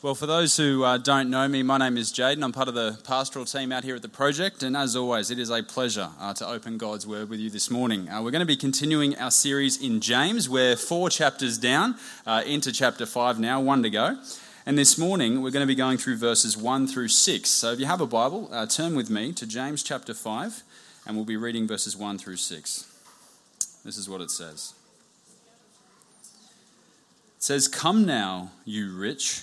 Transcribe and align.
Well, 0.00 0.14
for 0.14 0.26
those 0.26 0.56
who 0.56 0.84
uh, 0.84 0.98
don't 0.98 1.28
know 1.28 1.48
me, 1.48 1.64
my 1.64 1.76
name 1.76 1.96
is 1.96 2.12
Jaden. 2.12 2.44
I'm 2.44 2.52
part 2.52 2.68
of 2.68 2.74
the 2.74 3.00
pastoral 3.02 3.44
team 3.44 3.72
out 3.72 3.82
here 3.82 3.96
at 3.96 4.02
the 4.02 4.08
project, 4.08 4.62
and 4.62 4.76
as 4.76 4.94
always, 4.94 5.32
it 5.32 5.40
is 5.40 5.50
a 5.50 5.60
pleasure 5.60 6.10
uh, 6.20 6.32
to 6.34 6.46
open 6.46 6.78
God's 6.78 7.04
Word 7.04 7.28
with 7.28 7.40
you 7.40 7.50
this 7.50 7.68
morning. 7.68 8.08
Uh, 8.08 8.22
we're 8.22 8.30
going 8.30 8.38
to 8.38 8.46
be 8.46 8.56
continuing 8.56 9.18
our 9.18 9.32
series 9.32 9.82
in 9.82 10.00
James. 10.00 10.48
We're 10.48 10.76
four 10.76 11.10
chapters 11.10 11.58
down 11.58 11.96
uh, 12.24 12.44
into 12.46 12.70
chapter 12.70 13.06
five 13.06 13.40
now, 13.40 13.60
one 13.60 13.82
to 13.82 13.90
go. 13.90 14.16
And 14.64 14.78
this 14.78 14.98
morning, 14.98 15.42
we're 15.42 15.50
going 15.50 15.64
to 15.64 15.66
be 15.66 15.74
going 15.74 15.98
through 15.98 16.18
verses 16.18 16.56
one 16.56 16.86
through 16.86 17.08
six. 17.08 17.50
So 17.50 17.72
if 17.72 17.80
you 17.80 17.86
have 17.86 18.00
a 18.00 18.06
Bible, 18.06 18.48
uh, 18.52 18.66
turn 18.66 18.94
with 18.94 19.10
me 19.10 19.32
to 19.32 19.48
James 19.48 19.82
chapter 19.82 20.14
five, 20.14 20.62
and 21.08 21.16
we'll 21.16 21.24
be 21.24 21.36
reading 21.36 21.66
verses 21.66 21.96
one 21.96 22.18
through 22.18 22.36
six. 22.36 22.86
This 23.84 23.98
is 23.98 24.08
what 24.08 24.20
it 24.20 24.30
says. 24.30 24.74
It 27.36 27.42
says, 27.42 27.66
Come 27.66 28.06
now, 28.06 28.52
you 28.64 28.96
rich 28.96 29.42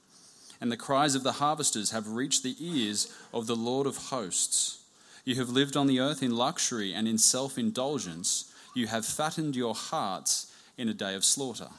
and 0.61 0.71
the 0.71 0.77
cries 0.77 1.15
of 1.15 1.23
the 1.23 1.33
harvesters 1.33 1.89
have 1.89 2.07
reached 2.07 2.43
the 2.43 2.55
ears 2.59 3.11
of 3.33 3.47
the 3.47 3.55
Lord 3.55 3.87
of 3.87 3.97
hosts. 3.97 4.83
You 5.25 5.35
have 5.35 5.49
lived 5.49 5.75
on 5.75 5.87
the 5.87 5.99
earth 5.99 6.21
in 6.21 6.35
luxury 6.35 6.93
and 6.93 7.07
in 7.07 7.17
self 7.17 7.57
indulgence. 7.57 8.53
You 8.75 8.87
have 8.87 9.05
fattened 9.05 9.55
your 9.55 9.73
hearts 9.73 10.53
in 10.77 10.87
a 10.87 10.93
day 10.93 11.15
of 11.15 11.25
slaughter. 11.25 11.69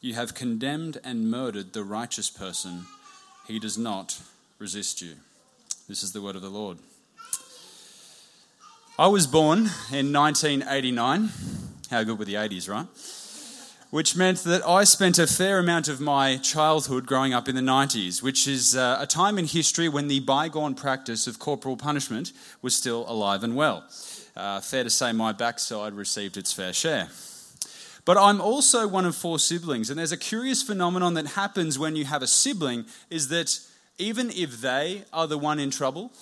You 0.00 0.14
have 0.14 0.34
condemned 0.34 0.98
and 1.04 1.30
murdered 1.30 1.72
the 1.72 1.84
righteous 1.84 2.28
person. 2.28 2.86
He 3.46 3.58
does 3.58 3.78
not 3.78 4.20
resist 4.58 5.00
you. 5.00 5.14
This 5.88 6.02
is 6.02 6.12
the 6.12 6.20
word 6.20 6.36
of 6.36 6.42
the 6.42 6.50
Lord. 6.50 6.78
I 8.98 9.06
was 9.06 9.26
born 9.26 9.70
in 9.92 10.12
1989. 10.12 11.30
How 11.90 12.02
good 12.02 12.18
were 12.18 12.24
the 12.24 12.34
80s, 12.34 12.68
right? 12.68 12.86
Which 13.92 14.16
meant 14.16 14.38
that 14.38 14.66
I 14.66 14.84
spent 14.84 15.18
a 15.18 15.26
fair 15.26 15.58
amount 15.58 15.86
of 15.86 16.00
my 16.00 16.38
childhood 16.38 17.04
growing 17.04 17.34
up 17.34 17.46
in 17.46 17.54
the 17.54 17.60
90s, 17.60 18.22
which 18.22 18.48
is 18.48 18.74
uh, 18.74 18.96
a 18.98 19.06
time 19.06 19.36
in 19.36 19.44
history 19.44 19.86
when 19.86 20.08
the 20.08 20.20
bygone 20.20 20.74
practice 20.74 21.26
of 21.26 21.38
corporal 21.38 21.76
punishment 21.76 22.32
was 22.62 22.74
still 22.74 23.04
alive 23.06 23.44
and 23.44 23.54
well. 23.54 23.84
Uh, 24.34 24.62
fair 24.62 24.82
to 24.82 24.88
say, 24.88 25.12
my 25.12 25.30
backside 25.32 25.92
received 25.92 26.38
its 26.38 26.54
fair 26.54 26.72
share. 26.72 27.08
But 28.06 28.16
I'm 28.16 28.40
also 28.40 28.88
one 28.88 29.04
of 29.04 29.14
four 29.14 29.38
siblings, 29.38 29.90
and 29.90 29.98
there's 29.98 30.10
a 30.10 30.16
curious 30.16 30.62
phenomenon 30.62 31.12
that 31.12 31.26
happens 31.26 31.78
when 31.78 31.94
you 31.94 32.06
have 32.06 32.22
a 32.22 32.26
sibling 32.26 32.86
is 33.10 33.28
that 33.28 33.60
even 33.98 34.30
if 34.30 34.62
they 34.62 35.04
are 35.12 35.26
the 35.26 35.36
one 35.36 35.60
in 35.60 35.70
trouble, 35.70 36.12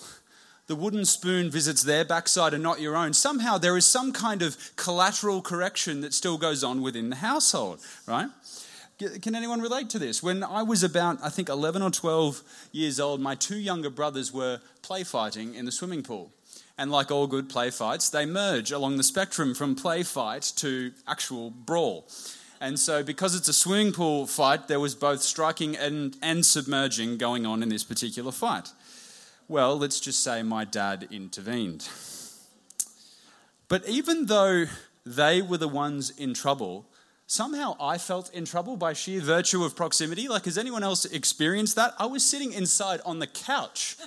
the 0.67 0.75
wooden 0.75 1.05
spoon 1.05 1.49
visits 1.49 1.83
their 1.83 2.05
backside 2.05 2.53
and 2.53 2.63
not 2.63 2.79
your 2.79 2.95
own, 2.95 3.13
somehow 3.13 3.57
there 3.57 3.77
is 3.77 3.85
some 3.85 4.13
kind 4.13 4.41
of 4.41 4.57
collateral 4.75 5.41
correction 5.41 6.01
that 6.01 6.13
still 6.13 6.37
goes 6.37 6.63
on 6.63 6.81
within 6.81 7.09
the 7.09 7.17
household, 7.17 7.79
right? 8.07 8.29
Can 9.21 9.33
anyone 9.33 9.61
relate 9.61 9.89
to 9.91 9.99
this? 9.99 10.21
When 10.21 10.43
I 10.43 10.61
was 10.61 10.83
about, 10.83 11.17
I 11.23 11.29
think, 11.29 11.49
11 11.49 11.81
or 11.81 11.89
12 11.89 12.43
years 12.71 12.99
old, 12.99 13.19
my 13.19 13.33
two 13.33 13.57
younger 13.57 13.89
brothers 13.89 14.31
were 14.31 14.59
play 14.83 15.03
fighting 15.03 15.55
in 15.55 15.65
the 15.65 15.71
swimming 15.71 16.03
pool. 16.03 16.31
And 16.77 16.91
like 16.91 17.11
all 17.11 17.27
good 17.27 17.49
play 17.49 17.71
fights, 17.71 18.09
they 18.09 18.25
merge 18.25 18.71
along 18.71 18.97
the 18.97 19.03
spectrum 19.03 19.55
from 19.55 19.75
play 19.75 20.03
fight 20.03 20.51
to 20.57 20.91
actual 21.07 21.49
brawl. 21.49 22.07
And 22.59 22.79
so, 22.79 23.01
because 23.03 23.33
it's 23.33 23.47
a 23.47 23.53
swimming 23.53 23.91
pool 23.91 24.27
fight, 24.27 24.67
there 24.67 24.79
was 24.79 24.93
both 24.93 25.23
striking 25.23 25.75
and, 25.75 26.15
and 26.21 26.45
submerging 26.45 27.17
going 27.17 27.45
on 27.45 27.63
in 27.63 27.69
this 27.69 27.83
particular 27.83 28.31
fight. 28.31 28.71
Well, 29.51 29.77
let's 29.77 29.99
just 29.99 30.23
say 30.23 30.43
my 30.43 30.63
dad 30.63 31.09
intervened. 31.11 31.89
But 33.67 33.85
even 33.85 34.27
though 34.27 34.67
they 35.05 35.41
were 35.41 35.57
the 35.57 35.67
ones 35.67 36.09
in 36.09 36.33
trouble, 36.33 36.85
somehow 37.27 37.75
I 37.77 37.97
felt 37.97 38.33
in 38.33 38.45
trouble 38.45 38.77
by 38.77 38.93
sheer 38.93 39.19
virtue 39.19 39.65
of 39.65 39.75
proximity. 39.75 40.29
Like, 40.29 40.45
has 40.45 40.57
anyone 40.57 40.83
else 40.83 41.03
experienced 41.03 41.75
that? 41.75 41.93
I 41.99 42.05
was 42.05 42.23
sitting 42.23 42.53
inside 42.53 43.01
on 43.05 43.19
the 43.19 43.27
couch, 43.27 43.97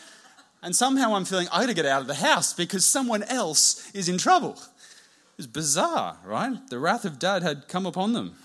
and 0.63 0.75
somehow 0.75 1.15
I'm 1.15 1.27
feeling 1.27 1.49
I 1.53 1.61
gotta 1.61 1.75
get 1.75 1.85
out 1.85 2.01
of 2.01 2.07
the 2.07 2.15
house 2.15 2.55
because 2.55 2.87
someone 2.87 3.23
else 3.25 3.91
is 3.95 4.09
in 4.09 4.17
trouble. 4.17 4.53
It 4.53 5.37
was 5.37 5.47
bizarre, 5.47 6.17
right? 6.25 6.57
The 6.71 6.79
wrath 6.79 7.05
of 7.05 7.19
dad 7.19 7.43
had 7.43 7.69
come 7.69 7.85
upon 7.85 8.15
them. 8.15 8.37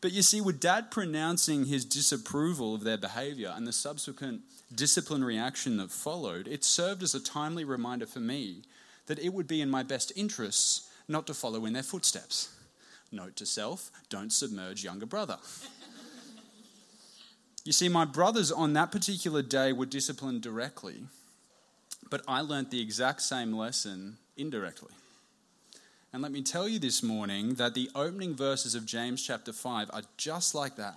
But 0.00 0.12
you 0.12 0.22
see, 0.22 0.40
with 0.40 0.58
dad 0.58 0.90
pronouncing 0.90 1.66
his 1.66 1.84
disapproval 1.84 2.74
of 2.74 2.82
their 2.82 2.96
behavior 2.96 3.52
and 3.54 3.66
the 3.66 3.74
subsequent 3.74 4.40
disciplinary 4.74 5.34
reaction 5.34 5.76
that 5.76 5.90
followed, 5.90 6.48
it 6.48 6.64
served 6.64 7.02
as 7.02 7.14
a 7.14 7.20
timely 7.20 7.64
reminder 7.64 8.06
for 8.06 8.20
me 8.20 8.62
that 9.06 9.18
it 9.18 9.32
would 9.32 9.46
be 9.46 9.60
in 9.60 9.70
my 9.70 9.82
best 9.82 10.12
interests 10.16 10.88
not 11.08 11.26
to 11.26 11.34
follow 11.34 11.64
in 11.66 11.72
their 11.72 11.82
footsteps. 11.82 12.52
Note 13.12 13.36
to 13.36 13.46
self 13.46 13.90
don't 14.08 14.32
submerge 14.32 14.82
younger 14.82 15.06
brother. 15.06 15.38
you 17.64 17.72
see, 17.72 17.88
my 17.88 18.04
brothers 18.04 18.50
on 18.50 18.72
that 18.72 18.90
particular 18.90 19.42
day 19.42 19.72
were 19.72 19.86
disciplined 19.86 20.42
directly, 20.42 21.04
but 22.10 22.22
I 22.26 22.40
learnt 22.40 22.70
the 22.70 22.80
exact 22.80 23.22
same 23.22 23.52
lesson 23.52 24.16
indirectly. 24.36 24.92
And 26.12 26.22
let 26.22 26.32
me 26.32 26.42
tell 26.42 26.68
you 26.68 26.78
this 26.78 27.02
morning 27.02 27.54
that 27.54 27.74
the 27.74 27.90
opening 27.94 28.34
verses 28.34 28.74
of 28.74 28.86
James 28.86 29.22
chapter 29.22 29.52
5 29.52 29.90
are 29.92 30.02
just 30.16 30.54
like 30.54 30.76
that. 30.76 30.96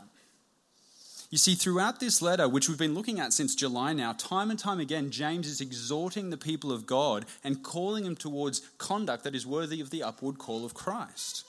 You 1.29 1.37
see, 1.37 1.53
throughout 1.53 1.99
this 1.99 2.23
letter, 2.23 2.49
which 2.49 2.67
we've 2.67 2.77
been 2.77 2.95
looking 2.95 3.19
at 3.19 3.33
since 3.33 3.53
July 3.53 3.93
now, 3.93 4.13
time 4.13 4.49
and 4.49 4.57
time 4.57 4.79
again, 4.79 5.11
James 5.11 5.47
is 5.47 5.61
exhorting 5.61 6.29
the 6.29 6.37
people 6.37 6.71
of 6.71 6.87
God 6.87 7.25
and 7.43 7.61
calling 7.61 8.03
them 8.03 8.15
towards 8.15 8.61
conduct 8.79 9.23
that 9.23 9.35
is 9.35 9.45
worthy 9.45 9.79
of 9.79 9.91
the 9.91 10.01
upward 10.01 10.39
call 10.39 10.65
of 10.65 10.73
Christ. 10.73 11.45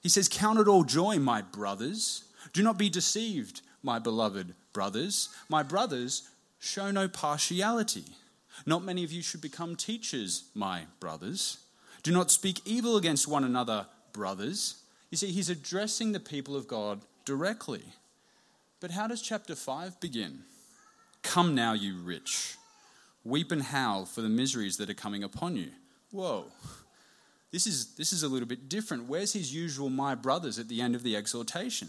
He 0.00 0.08
says, 0.08 0.28
Count 0.28 0.60
it 0.60 0.68
all 0.68 0.84
joy, 0.84 1.18
my 1.18 1.42
brothers. 1.42 2.24
Do 2.52 2.62
not 2.62 2.78
be 2.78 2.88
deceived, 2.88 3.62
my 3.82 3.98
beloved 3.98 4.54
brothers. 4.72 5.28
My 5.48 5.64
brothers, 5.64 6.30
show 6.60 6.92
no 6.92 7.08
partiality. 7.08 8.04
Not 8.64 8.84
many 8.84 9.02
of 9.02 9.10
you 9.10 9.22
should 9.22 9.40
become 9.40 9.74
teachers, 9.74 10.44
my 10.54 10.84
brothers. 11.00 11.58
Do 12.04 12.12
not 12.12 12.30
speak 12.30 12.60
evil 12.64 12.96
against 12.96 13.26
one 13.26 13.42
another, 13.42 13.86
brothers. 14.12 14.82
You 15.10 15.16
see, 15.16 15.32
he's 15.32 15.50
addressing 15.50 16.12
the 16.12 16.20
people 16.20 16.54
of 16.54 16.68
God 16.68 17.00
directly. 17.24 17.82
But 18.80 18.92
how 18.92 19.06
does 19.06 19.20
chapter 19.20 19.54
5 19.54 20.00
begin? 20.00 20.40
Come 21.22 21.54
now, 21.54 21.74
you 21.74 21.96
rich. 21.96 22.56
Weep 23.24 23.52
and 23.52 23.62
howl 23.62 24.06
for 24.06 24.22
the 24.22 24.28
miseries 24.28 24.78
that 24.78 24.88
are 24.88 24.94
coming 24.94 25.22
upon 25.22 25.56
you. 25.56 25.68
Whoa. 26.10 26.46
This 27.52 27.66
is, 27.66 27.94
this 27.96 28.12
is 28.12 28.22
a 28.22 28.28
little 28.28 28.48
bit 28.48 28.68
different. 28.68 29.08
Where's 29.08 29.34
his 29.34 29.54
usual 29.54 29.90
my 29.90 30.14
brothers 30.14 30.58
at 30.58 30.68
the 30.68 30.80
end 30.80 30.94
of 30.94 31.02
the 31.02 31.16
exhortation? 31.16 31.88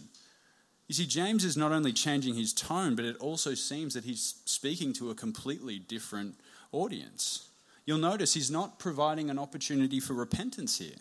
You 0.88 0.96
see, 0.96 1.06
James 1.06 1.46
is 1.46 1.56
not 1.56 1.72
only 1.72 1.94
changing 1.94 2.36
his 2.36 2.52
tone, 2.52 2.96
but 2.96 3.06
it 3.06 3.16
also 3.18 3.54
seems 3.54 3.94
that 3.94 4.04
he's 4.04 4.42
speaking 4.44 4.92
to 4.94 5.10
a 5.10 5.16
completely 5.16 5.80
different 5.80 6.36
audience. 6.74 7.48
You'll 7.86 8.00
notice 8.00 8.34
he's 8.34 8.52
not 8.52 8.80
providing 8.80 9.30
an 9.30 9.40
opportunity 9.40 10.02
for 10.02 10.14
repentance 10.14 10.80
here, 10.80 10.98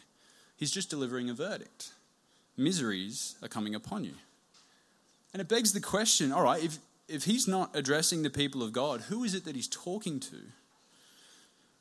he's 0.57 0.71
just 0.71 0.91
delivering 0.91 1.29
a 1.29 1.35
verdict. 1.35 1.91
Miseries 2.57 3.37
are 3.43 3.49
coming 3.49 3.75
upon 3.75 4.05
you. 4.05 4.15
And 5.33 5.41
it 5.41 5.49
begs 5.49 5.73
the 5.73 5.81
question 5.81 6.33
all 6.33 6.43
right, 6.43 6.63
if, 6.63 6.79
if 7.09 7.25
he's 7.25 7.47
not 7.47 7.75
addressing 7.75 8.23
the 8.23 8.31
people 8.31 8.63
of 8.63 8.73
God, 8.73 9.03
who 9.03 9.25
is 9.25 9.35
it 9.35 9.45
that 9.45 9.57
he's 9.57 9.69
talking 9.69 10.21
to? 10.21 10.37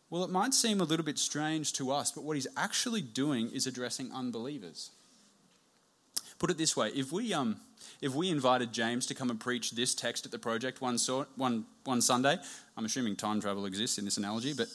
Well, 0.10 0.24
it 0.24 0.30
might 0.30 0.54
seem 0.54 0.81
a 0.81 0.86
little 0.86 1.06
bit 1.06 1.19
strange 1.19 1.74
to 1.74 1.92
us, 1.92 2.12
but 2.12 2.24
what 2.24 2.36
he's 2.36 2.48
actually 2.57 3.01
doing 3.01 3.51
is 3.51 3.68
addressing 3.68 4.12
unbelievers. 4.12 4.92
Put 6.40 6.50
it 6.50 6.57
this 6.57 6.75
way 6.75 6.90
if 6.90 7.12
we, 7.12 7.34
um, 7.34 7.60
if 8.01 8.16
we 8.16 8.30
invited 8.30 8.72
James 8.72 9.06
to 9.07 9.13
come 9.13 9.30
and 9.30 9.40
preach 9.40 9.72
this 9.72 9.94
text 9.94 10.25
at 10.25 10.31
the 10.31 10.40
project 10.40 10.81
one, 10.81 10.98
so, 10.98 11.28
one, 11.36 11.66
one 11.84 12.02
Sunday, 12.02 12.38
I'm 12.78 12.86
assuming 12.86 13.18
time 13.18 13.42
travel 13.42 13.66
exists 13.66 13.98
in 13.98 14.06
this 14.06 14.18
analogy, 14.18 14.54
but 14.54 14.68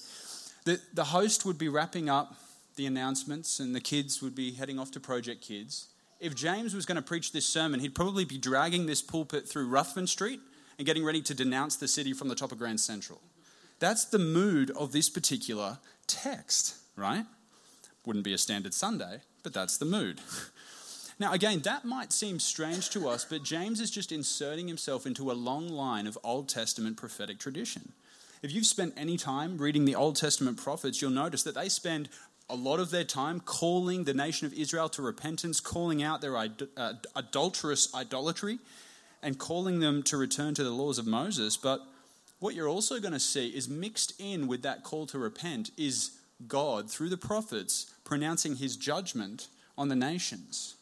the, 0.65 0.81
the 0.93 1.05
host 1.05 1.45
would 1.45 1.59
be 1.59 1.69
wrapping 1.69 2.09
up 2.09 2.37
the 2.77 2.87
announcements 2.87 3.61
and 3.61 3.75
the 3.75 3.81
kids 3.81 4.23
would 4.23 4.35
be 4.35 4.53
heading 4.53 4.79
off 4.79 4.91
to 4.93 5.01
Project 5.01 5.41
Kids 5.41 5.89
if 6.25 6.35
James 6.35 6.75
was 6.75 6.87
going 6.87 6.97
to 6.97 7.03
preach 7.03 7.33
this 7.33 7.45
sermon, 7.45 7.81
he'd 7.81 7.95
probably 7.95 8.25
be 8.25 8.39
dragging 8.39 8.87
this 8.87 9.03
pulpit 9.03 9.47
through 9.47 9.69
Ruthven 9.69 10.07
Street 10.07 10.41
and 10.79 10.87
getting 10.87 11.05
ready 11.05 11.21
to 11.21 11.35
denounce 11.35 11.77
the 11.77 11.87
city 11.87 12.15
from 12.15 12.29
the 12.29 12.35
top 12.35 12.51
of 12.51 12.59
Grand 12.59 12.81
Central. 12.81 13.21
That's 13.79 14.07
the 14.07 14.19
mood 14.19 14.71
of 14.71 14.93
this 14.93 15.11
particular 15.11 15.79
text, 16.07 16.77
right? 16.97 17.27
Wouldn't 18.07 18.25
be 18.25 18.33
a 18.33 18.39
standard 18.39 18.73
Sunday, 18.73 19.21
but 19.43 19.53
that's 19.53 19.77
the 19.77 19.85
mood. 19.85 20.21
Now, 21.17 21.33
again, 21.33 21.61
that 21.61 21.85
might 21.85 22.13
seem 22.13 22.41
strange 22.41 22.91
to 22.91 23.09
us, 23.09 23.25
but 23.25 23.45
James 23.45 23.81
is 23.81 23.89
just 23.89 24.11
inserting 24.11 24.67
himself 24.67 25.07
into 25.07 25.31
a 25.31 25.33
long 25.33 25.69
line 25.69 26.09
of 26.09 26.19
Old 26.25 26.49
Testament 26.49 26.97
prophetic 26.97 27.39
tradition. 27.39 27.93
If 28.43 28.51
you've 28.51 28.67
spent 28.67 28.95
any 28.97 29.17
time 29.17 29.57
reading 29.57 29.85
the 29.85 29.95
Old 29.95 30.17
Testament 30.17 30.57
prophets, 30.57 31.01
you'll 31.01 31.13
notice 31.13 31.45
that 31.45 31.55
they 31.55 31.69
spend 31.69 32.09
a 32.49 32.55
lot 32.55 32.79
of 32.79 32.91
their 32.91 33.05
time 33.05 33.41
calling 33.41 34.05
the 34.05 34.15
nation 34.15 34.47
of 34.47 34.53
Israel 34.53 34.89
to 34.91 35.03
repentance, 35.03 35.61
calling 35.61 36.03
out 36.03 36.21
their 36.21 36.37
uh, 36.37 36.93
adulterous 37.17 37.95
idolatry, 37.95 38.59
and 39.23 39.39
calling 39.39 39.81
them 39.81 40.03
to 40.03 40.17
return 40.17 40.55
to 40.55 40.63
the 40.63 40.71
laws 40.71 40.99
of 40.99 41.07
Moses. 41.07 41.57
But 41.57 41.81
what 42.41 42.55
you're 42.55 42.69
also 42.69 43.01
going 43.01 43.15
to 43.15 43.21
see 43.21 43.49
is 43.49 43.69
mixed 43.69 44.13
in 44.21 44.47
with 44.47 44.63
that 44.63 44.83
call 44.83 45.07
to 45.07 45.19
repent 45.19 45.71
is 45.79 46.19
God, 46.47 46.91
through 46.91 47.09
the 47.09 47.17
prophets, 47.17 47.93
pronouncing 48.05 48.57
his 48.57 48.77
judgment 48.77 49.49
on 49.79 49.89
the 49.89 49.97
nations. 49.97 50.75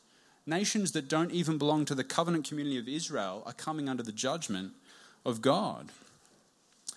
Nations 0.45 0.91
that 0.93 1.09
don't 1.09 1.31
even 1.31 1.57
belong 1.57 1.85
to 1.85 1.95
the 1.95 2.03
covenant 2.03 2.49
community 2.49 2.79
of 2.79 2.89
Israel 2.89 3.45
are 3.47 3.53
coming 3.53 3.89
under 3.89 4.03
the 4.03 4.11
judgment 4.11 4.73
of 5.25 5.41
God. 5.41 5.91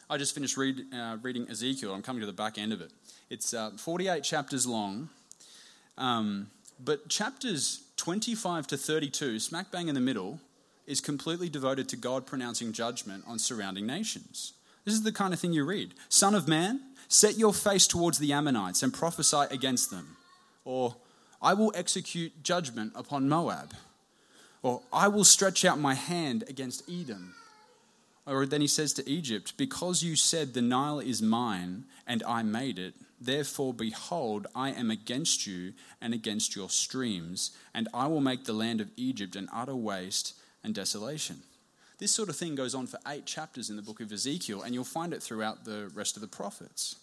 I 0.10 0.18
just 0.18 0.34
finished 0.34 0.58
read, 0.58 0.82
uh, 0.94 1.18
reading 1.22 1.48
Ezekiel. 1.50 1.94
I'm 1.94 2.02
coming 2.02 2.22
to 2.22 2.26
the 2.26 2.34
back 2.34 2.58
end 2.58 2.74
of 2.74 2.82
it. 2.82 2.92
It's 3.30 3.54
uh, 3.54 3.72
48 3.72 4.24
chapters 4.24 4.68
long, 4.68 5.10
um, 5.98 6.48
but 6.84 7.10
chapters 7.10 7.82
25 7.98 8.68
to 8.68 8.78
32, 8.78 9.40
smack 9.40 9.72
bang 9.72 9.88
in 9.88 9.96
the 9.96 10.02
middle, 10.02 10.40
is 10.86 11.02
completely 11.02 11.50
devoted 11.50 11.90
to 11.90 11.96
God 11.96 12.28
pronouncing 12.28 12.72
judgment 12.72 13.24
on 13.28 13.40
surrounding 13.40 13.88
nations. 13.88 14.54
This 14.84 14.94
is 14.94 15.02
the 15.02 15.12
kind 15.12 15.34
of 15.34 15.40
thing 15.40 15.54
you 15.54 15.66
read 15.66 15.94
Son 16.10 16.36
of 16.36 16.48
man, 16.48 16.82
set 17.08 17.38
your 17.38 17.54
face 17.54 17.88
towards 17.88 18.20
the 18.20 18.32
Ammonites 18.32 18.84
and 18.84 18.94
prophesy 18.94 19.44
against 19.50 19.90
them. 19.90 20.18
Or, 20.64 20.96
I 21.42 21.54
will 21.54 21.72
execute 21.76 22.44
judgment 22.44 22.94
upon 22.96 23.30
Moab. 23.30 23.74
Or, 24.62 24.82
I 24.94 25.08
will 25.08 25.24
stretch 25.24 25.66
out 25.66 25.80
my 25.80 25.94
hand 25.94 26.44
against 26.48 26.90
Edom. 26.90 27.36
Or 28.26 28.46
then 28.46 28.62
he 28.62 28.68
says 28.68 28.94
to 28.94 29.10
Egypt, 29.10 29.54
Because 29.58 30.04
you 30.04 30.16
said, 30.16 30.54
The 30.54 30.62
Nile 30.62 31.00
is 31.00 31.22
mine, 31.22 31.86
and 32.08 32.24
I 32.24 32.42
made 32.42 32.80
it, 32.80 32.96
therefore, 33.26 33.74
behold, 33.74 34.48
I 34.56 34.72
am 34.72 34.90
against 34.90 35.46
you 35.46 35.74
and 36.02 36.14
against 36.14 36.56
your 36.56 36.70
streams, 36.70 37.52
and 37.74 37.88
I 37.94 38.08
will 38.08 38.22
make 38.22 38.46
the 38.46 38.54
land 38.54 38.82
of 38.82 38.92
Egypt 38.96 39.36
an 39.36 39.50
utter 39.54 39.76
waste 39.76 40.36
and 40.64 40.74
desolation. 40.74 41.42
This 41.98 42.12
sort 42.12 42.30
of 42.30 42.36
thing 42.36 42.56
goes 42.56 42.76
on 42.76 42.88
for 42.88 43.00
eight 43.08 43.26
chapters 43.26 43.70
in 43.70 43.76
the 43.76 43.82
book 43.82 44.02
of 44.02 44.12
Ezekiel, 44.12 44.62
and 44.62 44.74
you'll 44.74 44.84
find 44.84 45.14
it 45.14 45.24
throughout 45.24 45.66
the 45.66 45.90
rest 45.94 46.18
of 46.18 46.22
the 46.22 46.28
prophets. 46.28 46.98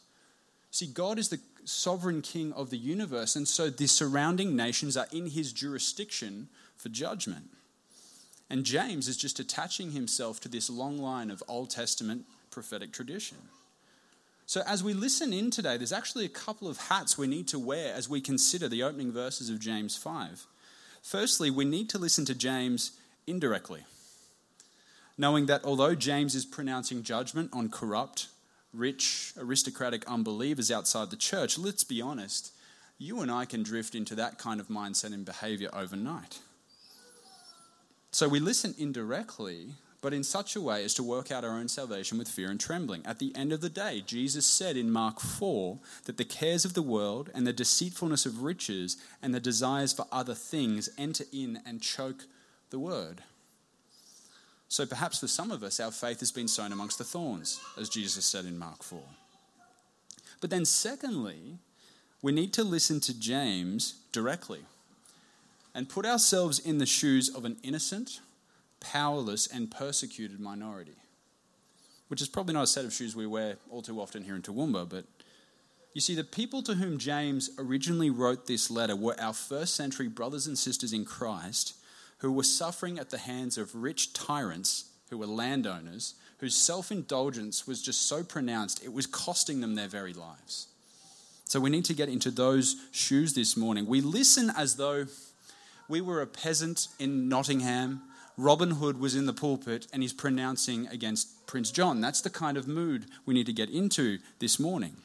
See, 0.70 0.86
God 0.86 1.18
is 1.18 1.28
the 1.28 1.40
sovereign 1.64 2.22
king 2.22 2.52
of 2.52 2.70
the 2.70 2.78
universe, 2.78 3.36
and 3.36 3.46
so 3.46 3.70
the 3.70 3.86
surrounding 3.86 4.56
nations 4.56 4.96
are 4.96 5.06
in 5.12 5.26
his 5.26 5.52
jurisdiction 5.52 6.48
for 6.76 6.88
judgment. 6.88 7.50
And 8.50 8.64
James 8.64 9.08
is 9.08 9.16
just 9.16 9.40
attaching 9.40 9.92
himself 9.92 10.40
to 10.40 10.48
this 10.48 10.68
long 10.68 10.98
line 10.98 11.30
of 11.30 11.42
Old 11.48 11.70
Testament 11.70 12.26
prophetic 12.50 12.92
tradition. 12.92 13.38
So, 14.46 14.62
as 14.66 14.82
we 14.82 14.92
listen 14.92 15.32
in 15.32 15.50
today, 15.50 15.76
there's 15.76 15.92
actually 15.92 16.24
a 16.24 16.30
couple 16.30 16.68
of 16.68 16.76
hats 16.76 17.16
we 17.16 17.26
need 17.26 17.48
to 17.48 17.58
wear 17.58 17.94
as 17.94 18.08
we 18.08 18.20
consider 18.20 18.68
the 18.68 18.82
opening 18.82 19.12
verses 19.12 19.48
of 19.48 19.60
James 19.60 19.96
5. 19.96 20.46
Firstly, 21.02 21.50
we 21.50 21.64
need 21.64 21.88
to 21.90 21.98
listen 21.98 22.24
to 22.26 22.34
James 22.34 22.92
indirectly, 23.26 23.84
knowing 25.16 25.46
that 25.46 25.64
although 25.64 25.94
James 25.94 26.34
is 26.34 26.44
pronouncing 26.44 27.02
judgment 27.02 27.50
on 27.52 27.70
corrupt, 27.70 28.28
rich, 28.72 29.32
aristocratic 29.38 30.06
unbelievers 30.06 30.70
outside 30.70 31.10
the 31.10 31.16
church, 31.16 31.58
let's 31.58 31.84
be 31.84 32.00
honest, 32.00 32.52
you 32.98 33.20
and 33.20 33.30
I 33.30 33.44
can 33.44 33.62
drift 33.62 33.94
into 33.94 34.14
that 34.16 34.38
kind 34.38 34.60
of 34.60 34.68
mindset 34.68 35.12
and 35.12 35.24
behavior 35.24 35.70
overnight. 35.72 36.38
So 38.12 38.28
we 38.28 38.40
listen 38.40 38.74
indirectly, 38.78 39.70
but 40.02 40.12
in 40.12 40.24
such 40.24 40.56
a 40.56 40.60
way 40.60 40.84
as 40.84 40.92
to 40.94 41.02
work 41.02 41.30
out 41.30 41.44
our 41.44 41.56
own 41.56 41.68
salvation 41.68 42.18
with 42.18 42.28
fear 42.28 42.50
and 42.50 42.60
trembling. 42.60 43.06
At 43.06 43.20
the 43.20 43.34
end 43.36 43.52
of 43.52 43.60
the 43.60 43.70
day, 43.70 44.02
Jesus 44.04 44.44
said 44.44 44.76
in 44.76 44.90
Mark 44.90 45.20
4 45.20 45.78
that 46.04 46.16
the 46.18 46.24
cares 46.24 46.64
of 46.64 46.74
the 46.74 46.82
world 46.82 47.30
and 47.32 47.46
the 47.46 47.52
deceitfulness 47.52 48.26
of 48.26 48.42
riches 48.42 48.96
and 49.22 49.32
the 49.32 49.40
desires 49.40 49.92
for 49.92 50.06
other 50.12 50.34
things 50.34 50.90
enter 50.98 51.24
in 51.32 51.60
and 51.64 51.80
choke 51.80 52.24
the 52.70 52.80
word. 52.80 53.22
So 54.68 54.86
perhaps 54.86 55.20
for 55.20 55.28
some 55.28 55.50
of 55.52 55.62
us, 55.62 55.78
our 55.78 55.92
faith 55.92 56.18
has 56.20 56.32
been 56.32 56.48
sown 56.48 56.72
amongst 56.72 56.98
the 56.98 57.04
thorns, 57.04 57.60
as 57.78 57.88
Jesus 57.88 58.24
said 58.24 58.44
in 58.44 58.58
Mark 58.58 58.82
4. 58.82 59.00
But 60.40 60.50
then, 60.50 60.64
secondly, 60.64 61.58
we 62.22 62.32
need 62.32 62.52
to 62.54 62.64
listen 62.64 62.98
to 63.00 63.18
James 63.18 64.00
directly 64.10 64.60
and 65.74 65.88
put 65.88 66.06
ourselves 66.06 66.58
in 66.58 66.78
the 66.78 66.86
shoes 66.86 67.28
of 67.28 67.44
an 67.44 67.58
innocent, 67.62 68.20
powerless, 68.82 69.46
and 69.46 69.70
persecuted 69.70 70.40
minority. 70.40 70.96
Which 72.08 72.20
is 72.20 72.28
probably 72.28 72.54
not 72.54 72.64
a 72.64 72.66
set 72.66 72.84
of 72.84 72.92
shoes 72.92 73.16
we 73.16 73.26
wear 73.26 73.56
all 73.70 73.82
too 73.82 74.00
often 74.00 74.24
here 74.24 74.36
in 74.36 74.42
Toowoomba, 74.42 74.88
but 74.88 75.06
you 75.94 76.00
see, 76.00 76.14
the 76.14 76.24
people 76.24 76.62
to 76.62 76.74
whom 76.74 76.98
James 76.98 77.50
originally 77.58 78.08
wrote 78.08 78.46
this 78.46 78.70
letter 78.70 78.96
were 78.96 79.18
our 79.20 79.34
first 79.34 79.74
century 79.74 80.08
brothers 80.08 80.46
and 80.46 80.58
sisters 80.58 80.92
in 80.92 81.04
Christ 81.04 81.74
who 82.18 82.32
were 82.32 82.44
suffering 82.44 82.98
at 82.98 83.10
the 83.10 83.18
hands 83.18 83.58
of 83.58 83.74
rich 83.74 84.12
tyrants 84.12 84.90
who 85.10 85.18
were 85.18 85.26
landowners, 85.26 86.14
whose 86.38 86.56
self 86.56 86.90
indulgence 86.90 87.66
was 87.66 87.82
just 87.82 88.08
so 88.08 88.24
pronounced 88.24 88.82
it 88.82 88.92
was 88.92 89.06
costing 89.06 89.60
them 89.60 89.74
their 89.74 89.88
very 89.88 90.14
lives. 90.14 90.68
So 91.44 91.60
we 91.60 91.68
need 91.68 91.84
to 91.86 91.94
get 91.94 92.08
into 92.08 92.30
those 92.30 92.76
shoes 92.92 93.34
this 93.34 93.56
morning. 93.56 93.86
We 93.86 94.00
listen 94.00 94.50
as 94.56 94.76
though 94.76 95.06
we 95.88 96.00
were 96.00 96.22
a 96.22 96.26
peasant 96.26 96.88
in 96.98 97.28
Nottingham. 97.28 98.00
Robin 98.36 98.72
Hood 98.72 98.98
was 98.98 99.14
in 99.14 99.26
the 99.26 99.32
pulpit 99.32 99.86
and 99.92 100.02
he's 100.02 100.12
pronouncing 100.12 100.86
against 100.88 101.46
Prince 101.46 101.70
John. 101.70 102.00
That's 102.00 102.22
the 102.22 102.30
kind 102.30 102.56
of 102.56 102.66
mood 102.66 103.06
we 103.26 103.34
need 103.34 103.46
to 103.46 103.52
get 103.52 103.68
into 103.68 104.18
this 104.38 104.58
morning. 104.58 104.96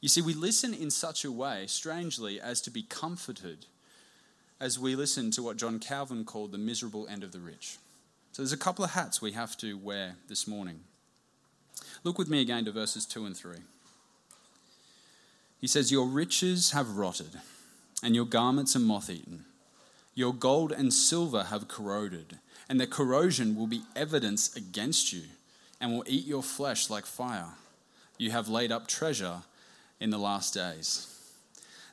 You 0.00 0.08
see, 0.08 0.22
we 0.22 0.34
listen 0.34 0.72
in 0.72 0.90
such 0.90 1.24
a 1.24 1.32
way, 1.32 1.66
strangely, 1.66 2.40
as 2.40 2.60
to 2.62 2.70
be 2.70 2.82
comforted 2.82 3.66
as 4.60 4.78
we 4.78 4.96
listen 4.96 5.30
to 5.32 5.42
what 5.42 5.56
John 5.56 5.78
Calvin 5.78 6.24
called 6.24 6.52
the 6.52 6.58
miserable 6.58 7.06
end 7.08 7.22
of 7.22 7.32
the 7.32 7.40
rich. 7.40 7.78
So 8.32 8.42
there's 8.42 8.52
a 8.52 8.56
couple 8.56 8.84
of 8.84 8.92
hats 8.92 9.20
we 9.20 9.32
have 9.32 9.56
to 9.58 9.76
wear 9.76 10.16
this 10.28 10.46
morning. 10.46 10.80
Look 12.04 12.18
with 12.18 12.28
me 12.28 12.40
again 12.40 12.64
to 12.64 12.72
verses 12.72 13.04
2 13.06 13.26
and 13.26 13.36
3. 13.36 13.56
He 15.60 15.66
says, 15.66 15.90
Your 15.90 16.06
riches 16.06 16.70
have 16.70 16.96
rotted, 16.96 17.40
and 18.02 18.14
your 18.14 18.24
garments 18.24 18.76
are 18.76 18.80
moth 18.80 19.10
eaten. 19.10 19.44
Your 20.18 20.34
gold 20.34 20.72
and 20.72 20.92
silver 20.92 21.44
have 21.44 21.68
corroded, 21.68 22.40
and 22.68 22.80
the 22.80 22.88
corrosion 22.88 23.54
will 23.54 23.68
be 23.68 23.82
evidence 23.94 24.56
against 24.56 25.12
you, 25.12 25.22
and 25.80 25.92
will 25.92 26.02
eat 26.08 26.26
your 26.26 26.42
flesh 26.42 26.90
like 26.90 27.06
fire. 27.06 27.50
You 28.18 28.32
have 28.32 28.48
laid 28.48 28.72
up 28.72 28.88
treasure 28.88 29.42
in 30.00 30.10
the 30.10 30.18
last 30.18 30.54
days. 30.54 31.06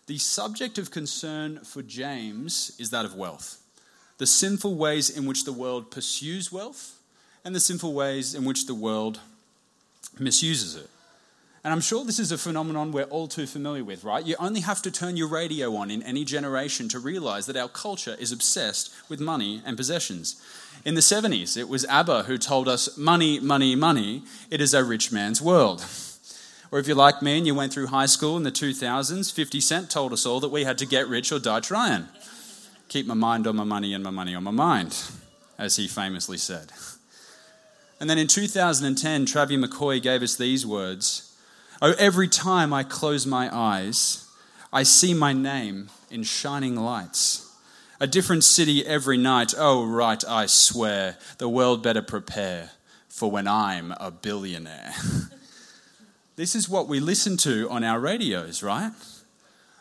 The 0.08 0.18
subject 0.18 0.80
of 0.80 0.90
concern 0.90 1.60
for 1.60 1.84
James 1.84 2.76
is 2.80 2.90
that 2.90 3.06
of 3.06 3.14
wealth 3.14 3.62
the 4.18 4.26
sinful 4.26 4.74
ways 4.74 5.16
in 5.16 5.28
which 5.28 5.46
the 5.46 5.54
world 5.54 5.92
pursues 5.92 6.52
wealth, 6.52 6.98
and 7.44 7.54
the 7.54 7.60
sinful 7.60 7.94
ways 7.94 8.34
in 8.34 8.44
which 8.44 8.66
the 8.66 8.74
world 8.74 9.20
misuses 10.18 10.76
it. 10.76 10.90
And 11.66 11.74
I'm 11.74 11.82
sure 11.82 12.06
this 12.06 12.20
is 12.20 12.32
a 12.32 12.38
phenomenon 12.38 12.92
we're 12.92 13.06
all 13.06 13.28
too 13.28 13.48
familiar 13.48 13.84
with, 13.84 14.04
right? 14.04 14.24
You 14.24 14.36
only 14.38 14.62
have 14.62 14.84
to 14.84 14.92
turn 14.92 15.18
your 15.18 15.28
radio 15.28 15.76
on 15.78 15.90
in 15.90 16.04
any 16.04 16.24
generation 16.24 16.88
to 16.90 17.00
realize 17.00 17.48
that 17.48 17.58
our 17.58 17.68
culture 17.68 18.16
is 18.20 18.32
obsessed 18.32 18.94
with 19.10 19.20
money 19.20 19.64
and 19.66 19.76
possessions. 19.76 20.40
In 20.86 20.94
the 20.94 21.02
70s, 21.02 21.58
it 21.58 21.68
was 21.68 21.84
ABBA 21.86 22.26
who 22.26 22.38
told 22.38 22.68
us, 22.68 22.96
Money, 23.00 23.40
money, 23.40 23.76
money, 23.76 24.22
it 24.52 24.62
is 24.62 24.76
a 24.76 24.84
rich 24.84 25.12
man's 25.12 25.42
world. 25.42 25.84
Or 26.70 26.78
if 26.78 26.86
you're 26.86 26.96
like 26.96 27.24
me 27.24 27.36
and 27.40 27.48
you 27.48 27.56
went 27.56 27.74
through 27.74 27.88
high 27.88 28.06
school 28.06 28.38
in 28.38 28.44
the 28.44 28.52
2000s, 28.52 29.34
50 29.34 29.60
Cent 29.60 29.90
told 29.90 30.14
us 30.14 30.24
all 30.24 30.40
that 30.42 30.50
we 30.50 30.66
had 30.66 30.78
to 30.78 30.86
get 30.86 31.08
rich 31.08 31.32
or 31.32 31.40
die 31.40 31.62
trying. 31.62 32.06
Keep 32.90 33.08
my 33.08 33.16
mind 33.16 33.48
on 33.48 33.56
my 33.56 33.64
money 33.64 33.92
and 33.92 34.04
my 34.04 34.12
money 34.12 34.36
on 34.36 34.44
my 34.44 34.52
mind, 34.52 34.96
as 35.58 35.78
he 35.78 35.88
famously 35.88 36.38
said. 36.38 36.72
And 38.00 38.08
then 38.08 38.20
in 38.20 38.28
2010, 38.28 39.26
Travie 39.26 39.66
McCoy 39.66 40.00
gave 40.00 40.22
us 40.22 40.36
these 40.36 40.64
words 40.64 41.25
Oh, 41.82 41.94
every 41.98 42.28
time 42.28 42.74
I 42.74 42.84
close 42.84 43.26
my 43.26 43.50
eyes, 43.54 44.30
I 44.72 44.84
see 44.84 45.14
my 45.14 45.34
name 45.34 45.90
in 46.10 46.24
shining 46.24 46.76
lights. 46.76 47.54
A 48.00 48.08
different 48.08 48.44
city 48.44 48.86
every 48.86 49.18
night. 49.18 49.54
Oh, 49.58 49.86
right, 49.86 50.24
I 50.28 50.46
swear, 50.46 51.18
the 51.38 51.50
world 51.50 51.84
better 51.84 52.02
prepare 52.02 52.72
for 53.08 53.32
when 53.32 53.48
I'm 53.48 53.94
a 54.00 54.12
billionaire. 54.12 54.94
This 56.38 56.54
is 56.54 56.68
what 56.68 56.90
we 56.90 57.00
listen 57.00 57.38
to 57.38 57.70
on 57.70 57.86
our 57.86 57.98
radios, 57.98 58.62
right? 58.62 58.92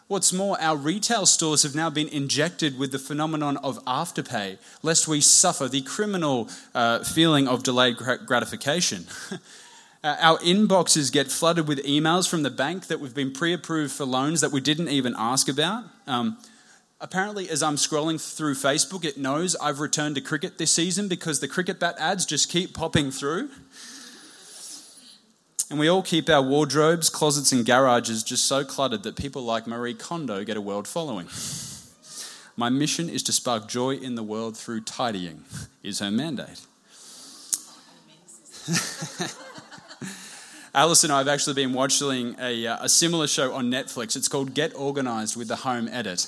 What's 0.07 0.33
more, 0.33 0.57
our 0.61 0.77
retail 0.77 1.27
stores 1.27 1.65
have 1.65 1.75
now 1.75 1.91
been 1.91 2.07
injected 2.09 2.79
with 2.79 2.93
the 2.93 2.99
phenomenon 2.99 3.57
of 3.57 3.85
afterpay, 3.87 4.59
lest 4.83 5.09
we 5.09 5.21
suffer 5.21 5.67
the 5.67 5.81
criminal 5.81 6.49
uh, 6.73 7.03
feeling 7.03 7.49
of 7.49 7.65
delayed 7.65 7.97
gratification. 7.97 9.07
uh, 10.05 10.17
our 10.21 10.39
inboxes 10.39 11.11
get 11.11 11.33
flooded 11.33 11.67
with 11.67 11.85
emails 11.85 12.29
from 12.29 12.45
the 12.45 12.51
bank 12.51 12.87
that 12.87 13.01
we've 13.01 13.15
been 13.15 13.33
pre 13.33 13.53
approved 13.53 13.93
for 13.93 14.05
loans 14.05 14.41
that 14.41 14.53
we 14.53 14.61
didn't 14.61 14.89
even 14.89 15.17
ask 15.19 15.49
about. 15.49 15.83
Um, 16.07 16.39
Apparently, 17.05 17.51
as 17.51 17.63
I'm 17.63 17.77
scrolling 17.77 18.19
through 18.19 18.55
Facebook, 18.55 19.05
it 19.05 19.19
knows 19.19 19.57
I've 19.57 19.79
returned 19.79 20.15
to 20.15 20.23
cricket 20.23 20.57
this 20.57 20.73
season 20.73 21.07
because 21.07 21.39
the 21.41 21.49
cricket 21.49 21.79
bat 21.79 21.97
ads 21.99 22.25
just 22.25 22.49
keep 22.49 22.73
popping 22.73 23.11
through. 23.11 23.51
And 25.69 25.79
we 25.79 25.87
all 25.87 26.03
keep 26.03 26.31
our 26.31 26.41
wardrobes, 26.41 27.11
closets, 27.11 27.53
and 27.53 27.67
garages 27.67 28.23
just 28.23 28.47
so 28.47 28.65
cluttered 28.65 29.03
that 29.03 29.17
people 29.17 29.43
like 29.43 29.67
Marie 29.67 29.93
Kondo 29.93 30.45
get 30.45 30.57
a 30.57 30.63
world 30.63 30.89
following. 30.89 31.29
My 32.57 32.71
mission 32.71 33.11
is 33.11 33.23
to 33.25 33.33
spark 33.33 33.69
joy 33.69 33.97
in 33.97 34.15
the 34.15 34.23
world 34.23 34.57
through 34.57 34.81
tidying, 34.83 35.45
is 35.83 35.99
her 35.99 36.11
mandate. 36.11 36.61
Alice 40.77 41.05
and 41.05 41.13
I 41.13 41.19
have 41.19 41.29
actually 41.29 41.55
been 41.55 41.73
watching 41.73 42.35
a, 42.41 42.67
uh, 42.67 42.79
a 42.81 42.89
similar 42.89 43.29
show 43.29 43.53
on 43.53 43.71
Netflix. 43.71 44.17
It's 44.17 44.27
called 44.27 44.55
Get 44.55 44.75
Organized 44.75 45.37
with 45.37 45.47
the 45.47 45.55
Home 45.57 45.87
Edit. 45.87 46.27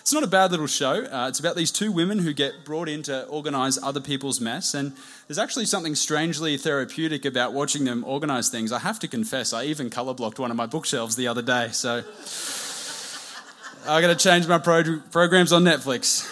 It's 0.00 0.14
not 0.14 0.22
a 0.22 0.28
bad 0.28 0.50
little 0.50 0.66
show. 0.66 1.04
Uh, 1.04 1.28
it's 1.28 1.38
about 1.38 1.56
these 1.56 1.70
two 1.70 1.92
women 1.92 2.20
who 2.20 2.32
get 2.32 2.64
brought 2.64 2.88
in 2.88 3.02
to 3.02 3.26
organize 3.26 3.76
other 3.82 4.00
people's 4.00 4.40
mess. 4.40 4.72
And 4.72 4.94
there's 5.28 5.38
actually 5.38 5.66
something 5.66 5.94
strangely 5.94 6.56
therapeutic 6.56 7.26
about 7.26 7.52
watching 7.52 7.84
them 7.84 8.02
organize 8.04 8.48
things. 8.48 8.72
I 8.72 8.78
have 8.78 8.98
to 9.00 9.08
confess, 9.08 9.52
I 9.52 9.64
even 9.64 9.90
color 9.90 10.14
blocked 10.14 10.38
one 10.38 10.50
of 10.50 10.56
my 10.56 10.66
bookshelves 10.66 11.14
the 11.14 11.28
other 11.28 11.42
day. 11.42 11.68
So 11.72 12.02
I 13.86 14.00
got 14.00 14.08
to 14.08 14.16
change 14.16 14.48
my 14.48 14.56
pro- 14.56 15.00
programs 15.10 15.52
on 15.52 15.64
Netflix. 15.64 16.26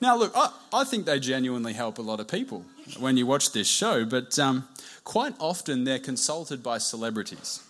Now, 0.00 0.16
look, 0.16 0.30
I, 0.36 0.52
I, 0.72 0.84
think 0.84 1.04
they 1.04 1.18
genuinely 1.18 1.72
help 1.72 1.98
a 1.98 2.02
lot 2.02 2.20
of 2.20 2.28
people 2.28 2.64
when 2.98 3.16
you 3.16 3.26
watch 3.26 3.52
this 3.52 3.68
show, 3.68 4.04
but 4.04 4.38
um, 4.38 4.68
quite 5.04 5.34
often 5.38 5.84
they're 5.84 5.98
consulted 5.98 6.62
by 6.62 6.78
celebrities. 6.78 7.62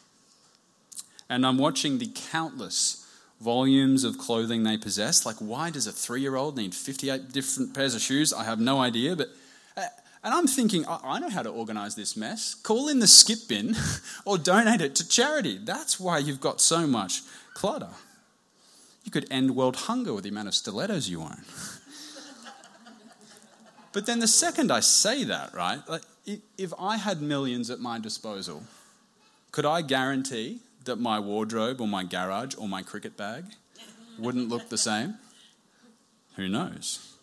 And 1.29 1.47
I'm 1.47 1.59
watching 1.59 1.99
the 1.99 2.11
countless 2.31 3.07
volumes 3.41 4.05
of 4.05 4.19
clothing 4.19 4.63
they 4.63 4.77
possess. 4.77 5.27
Like, 5.27 5.37
why 5.37 5.71
does 5.71 5.87
a 5.87 5.93
three 5.93 6.21
year 6.21 6.37
old 6.37 6.57
need 6.57 6.75
58 6.75 7.33
different 7.33 7.75
pairs 7.75 7.95
of 7.95 8.01
shoes? 8.01 8.33
I 8.33 8.45
have 8.45 8.61
no 8.61 8.81
idea. 8.81 9.17
But, 9.17 9.29
uh, 9.77 9.83
and 10.23 10.33
I'm 10.33 10.47
thinking, 10.47 10.85
I 10.89 11.19
know 11.19 11.31
how 11.31 11.43
to 11.43 11.51
organize 11.51 11.95
this 11.95 12.17
mess. 12.17 12.55
Call 12.55 12.89
in 12.89 13.01
the 13.01 13.09
skip 13.09 13.49
bin 13.49 13.75
or 14.25 14.39
donate 14.39 14.81
it 14.81 14.95
to 14.97 15.09
charity. 15.09 15.59
That's 15.59 15.99
why 15.99 16.19
you've 16.19 16.41
got 16.41 16.61
so 16.61 16.87
much 16.87 17.23
clutter. 17.55 17.91
You 19.05 19.11
could 19.11 19.27
end 19.31 19.57
world 19.57 19.77
hunger 19.77 20.15
with 20.15 20.23
the 20.25 20.31
amount 20.31 20.49
of 20.49 20.55
stilettos 20.55 21.09
you 21.09 21.23
own. 21.23 21.43
but 23.93 24.07
then 24.07 24.21
the 24.21 24.29
second 24.29 24.73
I 24.73 24.81
say 24.81 25.25
that, 25.25 25.55
right, 25.55 25.81
like, 25.89 26.03
if 26.57 26.73
I 26.79 26.97
had 26.97 27.21
millions 27.21 27.71
at 27.71 27.81
my 27.81 27.99
disposal, 27.99 28.63
could 29.51 29.67
I 29.67 29.83
guarantee 29.83 30.61
that 30.85 30.97
my 30.97 31.21
wardrobe 31.21 31.81
or 31.81 31.89
my 31.89 32.05
garage 32.05 32.55
or 32.57 32.69
my 32.69 32.83
cricket 32.83 33.17
bag 33.17 33.45
wouldn't 34.19 34.49
look 34.49 34.69
the 34.69 34.79
same? 34.79 35.15
Who 36.37 36.49
knows? 36.49 37.17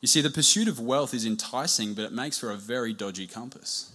You 0.00 0.08
see, 0.08 0.20
the 0.20 0.30
pursuit 0.30 0.68
of 0.68 0.80
wealth 0.80 1.14
is 1.14 1.24
enticing, 1.24 1.94
but 1.94 2.04
it 2.04 2.12
makes 2.12 2.38
for 2.38 2.50
a 2.50 2.56
very 2.56 2.92
dodgy 2.92 3.26
compass. 3.26 3.92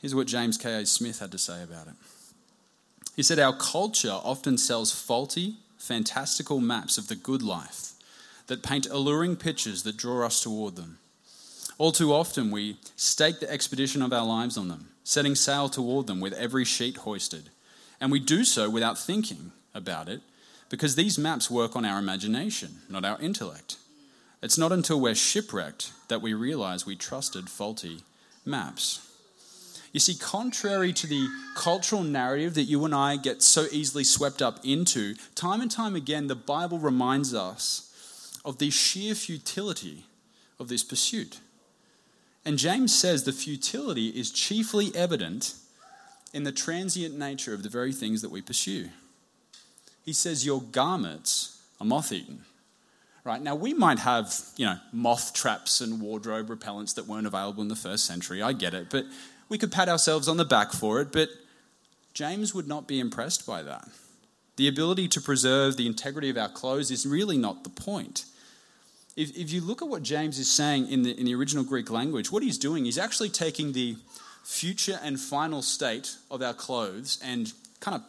Here's 0.00 0.14
what 0.14 0.26
James 0.26 0.58
K.A. 0.58 0.84
Smith 0.86 1.20
had 1.20 1.30
to 1.30 1.38
say 1.38 1.62
about 1.62 1.86
it. 1.86 1.94
He 3.14 3.22
said, 3.22 3.38
Our 3.38 3.56
culture 3.56 4.18
often 4.24 4.58
sells 4.58 4.90
faulty, 4.90 5.56
fantastical 5.78 6.60
maps 6.60 6.98
of 6.98 7.08
the 7.08 7.14
good 7.14 7.42
life 7.42 7.91
that 8.46 8.62
paint 8.62 8.86
alluring 8.86 9.36
pictures 9.36 9.82
that 9.82 9.96
draw 9.96 10.26
us 10.26 10.42
toward 10.42 10.76
them. 10.76 10.98
All 11.78 11.92
too 11.92 12.12
often, 12.12 12.50
we 12.50 12.76
stake 12.96 13.40
the 13.40 13.50
expedition 13.50 14.02
of 14.02 14.12
our 14.12 14.26
lives 14.26 14.56
on 14.56 14.68
them 14.68 14.88
setting 15.04 15.34
sail 15.34 15.68
toward 15.68 16.06
them 16.06 16.20
with 16.20 16.32
every 16.34 16.64
sheet 16.64 16.98
hoisted. 16.98 17.50
And 18.00 18.10
we 18.10 18.20
do 18.20 18.44
so 18.44 18.70
without 18.70 18.98
thinking 18.98 19.52
about 19.74 20.08
it 20.08 20.20
because 20.68 20.94
these 20.94 21.18
maps 21.18 21.50
work 21.50 21.76
on 21.76 21.84
our 21.84 21.98
imagination, 21.98 22.80
not 22.88 23.04
our 23.04 23.20
intellect. 23.20 23.76
It's 24.42 24.58
not 24.58 24.72
until 24.72 25.00
we're 25.00 25.14
shipwrecked 25.14 25.92
that 26.08 26.22
we 26.22 26.34
realize 26.34 26.84
we 26.84 26.96
trusted 26.96 27.48
faulty 27.48 28.00
maps. 28.44 29.08
You 29.92 30.00
see, 30.00 30.14
contrary 30.14 30.92
to 30.94 31.06
the 31.06 31.28
cultural 31.54 32.02
narrative 32.02 32.54
that 32.54 32.62
you 32.62 32.84
and 32.84 32.94
I 32.94 33.16
get 33.16 33.42
so 33.42 33.66
easily 33.70 34.04
swept 34.04 34.40
up 34.40 34.58
into, 34.64 35.14
time 35.34 35.60
and 35.60 35.70
time 35.70 35.94
again, 35.94 36.28
the 36.28 36.34
Bible 36.34 36.78
reminds 36.78 37.34
us 37.34 37.91
of 38.44 38.58
the 38.58 38.70
sheer 38.70 39.14
futility 39.14 40.04
of 40.58 40.68
this 40.68 40.82
pursuit. 40.82 41.40
And 42.44 42.58
James 42.58 42.94
says 42.94 43.24
the 43.24 43.32
futility 43.32 44.08
is 44.08 44.30
chiefly 44.30 44.90
evident 44.94 45.54
in 46.32 46.44
the 46.44 46.52
transient 46.52 47.16
nature 47.16 47.54
of 47.54 47.62
the 47.62 47.68
very 47.68 47.92
things 47.92 48.22
that 48.22 48.30
we 48.30 48.42
pursue. 48.42 48.88
He 50.04 50.12
says, 50.12 50.46
Your 50.46 50.60
garments 50.60 51.60
are 51.80 51.86
moth 51.86 52.12
eaten. 52.12 52.44
Right 53.24 53.40
now, 53.40 53.54
we 53.54 53.72
might 53.72 54.00
have, 54.00 54.34
you 54.56 54.66
know, 54.66 54.78
moth 54.92 55.32
traps 55.32 55.80
and 55.80 56.00
wardrobe 56.00 56.48
repellents 56.48 56.94
that 56.96 57.06
weren't 57.06 57.26
available 57.26 57.62
in 57.62 57.68
the 57.68 57.76
first 57.76 58.04
century. 58.04 58.42
I 58.42 58.52
get 58.52 58.74
it, 58.74 58.90
but 58.90 59.04
we 59.48 59.58
could 59.58 59.70
pat 59.70 59.88
ourselves 59.88 60.26
on 60.26 60.38
the 60.38 60.44
back 60.44 60.72
for 60.72 61.00
it. 61.00 61.12
But 61.12 61.28
James 62.14 62.52
would 62.52 62.66
not 62.66 62.88
be 62.88 62.98
impressed 62.98 63.46
by 63.46 63.62
that. 63.62 63.88
The 64.56 64.66
ability 64.66 65.06
to 65.08 65.20
preserve 65.20 65.76
the 65.76 65.86
integrity 65.86 66.30
of 66.30 66.36
our 66.36 66.48
clothes 66.48 66.90
is 66.90 67.06
really 67.06 67.38
not 67.38 67.62
the 67.62 67.70
point 67.70 68.24
if, 69.16 69.36
if 69.36 69.52
you 69.52 69.60
look 69.60 69.82
at 69.82 69.88
what 69.88 70.02
James 70.02 70.38
is 70.38 70.50
saying 70.50 70.88
in 70.88 71.02
the, 71.02 71.18
in 71.18 71.26
the 71.26 71.34
original 71.34 71.64
Greek 71.64 71.90
language, 71.90 72.32
what 72.32 72.42
he's 72.42 72.58
doing 72.58 72.86
is 72.86 72.98
actually 72.98 73.28
taking 73.28 73.72
the 73.72 73.96
future 74.44 74.98
and 75.02 75.20
final 75.20 75.62
state 75.62 76.16
of 76.30 76.42
our 76.42 76.54
clothes 76.54 77.18
and 77.24 77.52
kind 77.80 77.94
of 77.94 78.02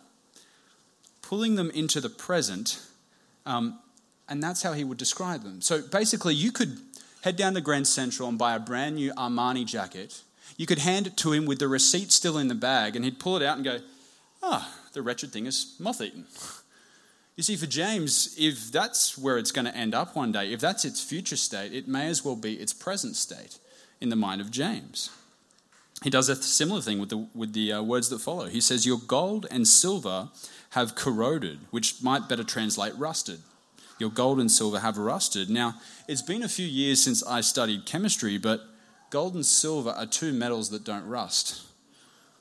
pulling 1.21 1.55
them 1.55 1.69
into 1.71 1.99
the 1.99 2.09
present. 2.09 2.81
Um, 3.45 3.79
and 4.29 4.41
that's 4.41 4.63
how 4.63 4.73
he 4.73 4.83
would 4.83 4.97
describe 4.97 5.43
them. 5.43 5.61
So 5.61 5.81
basically, 5.81 6.35
you 6.35 6.51
could 6.51 6.77
head 7.21 7.35
down 7.35 7.53
to 7.55 7.61
Grand 7.61 7.87
Central 7.87 8.29
and 8.29 8.37
buy 8.37 8.55
a 8.55 8.59
brand 8.59 8.95
new 8.95 9.11
Armani 9.13 9.65
jacket. 9.65 10.21
You 10.57 10.65
could 10.65 10.79
hand 10.79 11.07
it 11.07 11.17
to 11.17 11.33
him 11.33 11.45
with 11.45 11.59
the 11.59 11.67
receipt 11.67 12.11
still 12.11 12.37
in 12.37 12.47
the 12.47 12.55
bag, 12.55 12.95
and 12.95 13.03
he'd 13.03 13.19
pull 13.19 13.35
it 13.37 13.43
out 13.43 13.57
and 13.57 13.65
go, 13.65 13.79
Ah, 14.41 14.69
oh, 14.69 14.89
the 14.93 15.01
wretched 15.01 15.31
thing 15.31 15.45
is 15.45 15.75
moth 15.79 16.01
eaten. 16.01 16.25
You 17.35 17.43
see, 17.43 17.55
for 17.55 17.65
James, 17.65 18.35
if 18.37 18.71
that's 18.71 19.17
where 19.17 19.37
it's 19.37 19.51
going 19.51 19.65
to 19.65 19.75
end 19.75 19.95
up 19.95 20.15
one 20.15 20.31
day, 20.31 20.53
if 20.53 20.59
that's 20.59 20.85
its 20.85 21.03
future 21.03 21.35
state, 21.35 21.73
it 21.73 21.87
may 21.87 22.07
as 22.07 22.23
well 22.23 22.35
be 22.35 22.53
its 22.53 22.73
present 22.73 23.15
state 23.15 23.57
in 23.99 24.09
the 24.09 24.15
mind 24.15 24.39
of 24.39 24.51
James. 24.51 25.09
He 26.03 26.09
does 26.09 26.29
a 26.29 26.35
similar 26.35 26.81
thing 26.81 26.99
with 26.99 27.09
the, 27.09 27.27
with 27.33 27.53
the 27.53 27.73
uh, 27.73 27.81
words 27.81 28.09
that 28.09 28.19
follow. 28.19 28.45
He 28.45 28.61
says, 28.61 28.85
Your 28.85 28.99
gold 28.99 29.47
and 29.49 29.67
silver 29.67 30.29
have 30.71 30.95
corroded, 30.95 31.59
which 31.71 32.03
might 32.03 32.29
better 32.29 32.43
translate 32.43 32.95
rusted. 32.97 33.39
Your 33.99 34.09
gold 34.09 34.39
and 34.39 34.51
silver 34.51 34.79
have 34.79 34.97
rusted. 34.97 35.49
Now, 35.49 35.75
it's 36.07 36.21
been 36.21 36.43
a 36.43 36.49
few 36.49 36.67
years 36.67 37.01
since 37.01 37.25
I 37.25 37.41
studied 37.41 37.85
chemistry, 37.85 38.37
but 38.37 38.61
gold 39.09 39.33
and 39.33 39.45
silver 39.45 39.91
are 39.91 40.05
two 40.05 40.33
metals 40.33 40.69
that 40.71 40.83
don't 40.83 41.07
rust. 41.07 41.61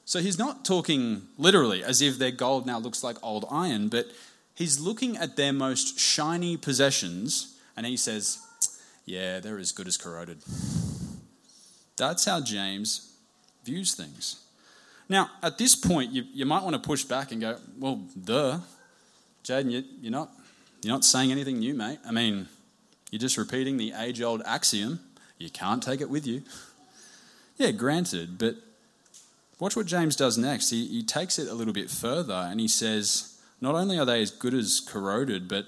So 0.05 0.19
he's 0.19 0.39
not 0.39 0.65
talking 0.65 1.23
literally 1.39 1.85
as 1.85 2.03
if 2.03 2.19
their 2.19 2.31
gold 2.33 2.67
now 2.67 2.79
looks 2.79 3.05
like 3.05 3.17
old 3.23 3.47
iron, 3.51 3.89
but 3.89 4.07
He's 4.55 4.81
looking 4.81 5.17
at 5.17 5.37
their 5.37 5.53
most 5.53 5.99
shiny 5.99 6.57
possessions 6.57 7.59
and 7.77 7.87
he 7.87 7.97
says, 7.97 8.39
Yeah, 9.07 9.41
they're 9.41 9.59
as 9.59 9.73
good 9.73 9.87
as 9.87 9.97
corroded. 9.97 10.39
That's 11.97 12.25
how 12.25 12.41
James 12.41 13.15
views 13.65 13.95
things. 13.95 14.41
Now, 15.09 15.31
at 15.43 15.59
this 15.59 15.75
point, 15.75 16.13
you, 16.13 16.25
you 16.33 16.47
might 16.47 16.63
want 16.63 16.75
to 16.75 16.81
push 16.81 17.05
back 17.05 17.33
and 17.33 17.41
go, 17.41 17.59
Well, 17.79 18.03
duh. 18.23 18.59
Jaden, 19.45 19.71
you, 19.71 19.85
you're, 20.01 20.13
not, 20.13 20.31
you're 20.83 20.95
not 20.95 21.05
saying 21.05 21.33
anything 21.33 21.59
new, 21.59 21.75
mate. 21.75 21.99
I 22.07 22.13
mean, 22.13 22.49
you're 23.11 23.19
just 23.19 23.37
repeating 23.37 23.77
the 23.77 23.93
age 23.97 24.23
old 24.23 24.43
axiom 24.47 25.01
you 25.43 25.51
can't 25.51 25.83
take 25.83 26.01
it 26.01 26.09
with 26.09 26.27
you. 26.27 26.43
Yeah, 27.57 27.73
granted, 27.73 28.39
but 28.39 28.55
watch 29.59 29.75
what 29.75 29.87
James 29.87 30.15
does 30.15 30.39
next. 30.39 30.71
He, 30.71 30.87
he 30.87 31.03
takes 31.03 31.39
it 31.39 31.49
a 31.49 31.55
little 31.55 31.73
bit 31.73 31.91
further 31.91 32.35
and 32.49 32.61
he 32.61 32.69
says, 32.69 33.32
not 33.62 33.76
only 33.76 33.99
are 33.99 34.04
they 34.04 34.21
as 34.21 34.31
good 34.31 34.52
as 34.52 34.81
corroded, 34.81 35.49
but 35.49 35.64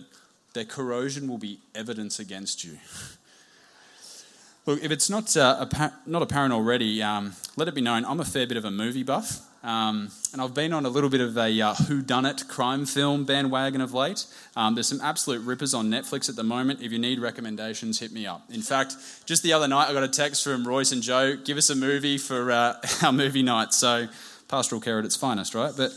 their 0.52 0.64
corrosion 0.64 1.28
will 1.28 1.38
be 1.38 1.60
evidence 1.74 2.18
against 2.18 2.64
you. 2.64 2.78
Look, 4.66 4.82
if 4.82 4.90
it's 4.90 5.08
not, 5.08 5.36
uh, 5.36 5.66
not 6.06 6.22
apparent 6.22 6.52
already, 6.52 7.02
um, 7.02 7.34
let 7.56 7.68
it 7.68 7.74
be 7.74 7.80
known 7.80 8.04
I'm 8.04 8.18
a 8.18 8.24
fair 8.24 8.46
bit 8.46 8.56
of 8.56 8.64
a 8.64 8.70
movie 8.70 9.02
buff. 9.02 9.40
Um, 9.62 10.10
and 10.32 10.42
I've 10.42 10.54
been 10.54 10.72
on 10.72 10.84
a 10.84 10.88
little 10.88 11.08
bit 11.08 11.20
of 11.20 11.38
a 11.38 11.60
uh, 11.60 11.74
whodunit 11.74 12.48
crime 12.48 12.84
film 12.84 13.24
bandwagon 13.24 13.80
of 13.80 13.94
late. 13.94 14.26
Um, 14.56 14.74
there's 14.74 14.88
some 14.88 15.00
absolute 15.00 15.42
rippers 15.42 15.72
on 15.72 15.88
Netflix 15.88 16.28
at 16.28 16.36
the 16.36 16.42
moment. 16.42 16.82
If 16.82 16.92
you 16.92 16.98
need 16.98 17.18
recommendations, 17.18 18.00
hit 18.00 18.12
me 18.12 18.26
up. 18.26 18.42
In 18.50 18.60
fact, 18.60 18.96
just 19.24 19.42
the 19.42 19.52
other 19.52 19.68
night 19.68 19.88
I 19.88 19.92
got 19.92 20.02
a 20.02 20.08
text 20.08 20.44
from 20.44 20.66
Royce 20.66 20.92
and 20.92 21.02
Joe, 21.02 21.36
give 21.36 21.56
us 21.56 21.70
a 21.70 21.74
movie 21.74 22.18
for 22.18 22.50
uh, 22.50 22.74
our 23.02 23.12
movie 23.12 23.42
night. 23.42 23.72
So, 23.72 24.08
pastoral 24.48 24.80
care 24.80 24.98
at 24.98 25.04
its 25.04 25.16
finest, 25.16 25.54
right? 25.54 25.72
But 25.74 25.92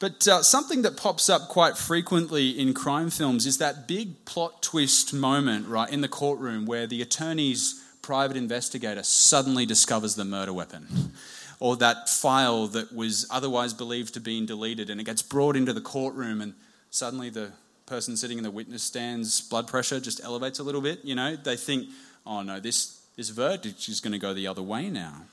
but 0.00 0.26
uh, 0.26 0.42
something 0.42 0.82
that 0.82 0.96
pops 0.96 1.28
up 1.28 1.48
quite 1.48 1.76
frequently 1.76 2.50
in 2.50 2.74
crime 2.74 3.10
films 3.10 3.46
is 3.46 3.58
that 3.58 3.86
big 3.86 4.24
plot 4.24 4.62
twist 4.62 5.14
moment, 5.14 5.68
right, 5.68 5.90
in 5.90 6.00
the 6.00 6.08
courtroom 6.08 6.66
where 6.66 6.86
the 6.86 7.02
attorney's 7.02 7.84
private 8.00 8.36
investigator 8.36 9.02
suddenly 9.02 9.66
discovers 9.66 10.14
the 10.16 10.24
murder 10.24 10.52
weapon. 10.52 11.12
or 11.60 11.76
that 11.76 12.08
file 12.08 12.66
that 12.68 12.92
was 12.92 13.26
otherwise 13.30 13.74
believed 13.74 14.14
to 14.14 14.20
be 14.20 14.44
deleted, 14.44 14.88
and 14.88 14.98
it 14.98 15.04
gets 15.04 15.20
brought 15.20 15.54
into 15.54 15.74
the 15.74 15.80
courtroom, 15.80 16.40
and 16.40 16.54
suddenly 16.90 17.28
the 17.28 17.52
person 17.84 18.16
sitting 18.16 18.38
in 18.38 18.44
the 18.44 18.50
witness 18.50 18.82
stand's 18.82 19.42
blood 19.42 19.68
pressure 19.68 20.00
just 20.00 20.24
elevates 20.24 20.58
a 20.58 20.62
little 20.62 20.80
bit. 20.80 21.04
You 21.04 21.14
know, 21.14 21.36
they 21.36 21.56
think, 21.56 21.90
oh 22.26 22.40
no, 22.42 22.58
this, 22.58 23.02
this 23.16 23.28
verdict 23.28 23.88
is 23.88 24.00
going 24.00 24.12
to 24.12 24.18
go 24.18 24.32
the 24.32 24.46
other 24.46 24.62
way 24.62 24.88
now. 24.88 25.26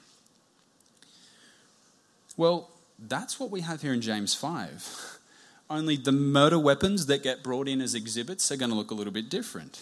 Well, 2.36 2.70
that's 3.00 3.40
what 3.40 3.52
we 3.52 3.62
have 3.62 3.82
here 3.82 3.94
in 3.94 4.02
James 4.02 4.34
5. 4.34 5.20
Only 5.70 5.98
the 5.98 6.12
murder 6.12 6.58
weapons 6.58 7.08
that 7.08 7.24
get 7.24 7.44
brought 7.44 7.68
in 7.68 7.82
as 7.82 7.94
exhibits 7.94 8.52
are 8.52 8.58
going 8.58 8.72
to 8.72 8.78
look 8.78 8.92
a 8.92 8.94
little 8.94 9.14
bit 9.14 9.30
different. 9.30 9.82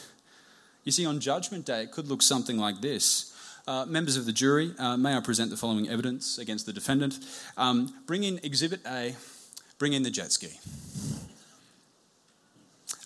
You 0.83 0.91
see, 0.91 1.05
on 1.05 1.19
Judgment 1.19 1.65
Day, 1.65 1.83
it 1.83 1.91
could 1.91 2.07
look 2.07 2.21
something 2.21 2.57
like 2.57 2.81
this. 2.81 3.33
Uh, 3.67 3.85
members 3.85 4.17
of 4.17 4.25
the 4.25 4.31
jury, 4.31 4.73
uh, 4.77 4.95
may 4.95 5.15
I 5.15 5.19
present 5.19 5.49
the 5.49 5.57
following 5.57 5.89
evidence 5.89 6.37
against 6.37 6.65
the 6.65 6.73
defendant? 6.73 7.19
Um, 7.57 7.93
bring 8.05 8.23
in 8.23 8.39
Exhibit 8.43 8.81
A, 8.85 9.15
bring 9.79 9.93
in 9.93 10.03
the 10.03 10.11
jet 10.11 10.31
ski. 10.31 10.59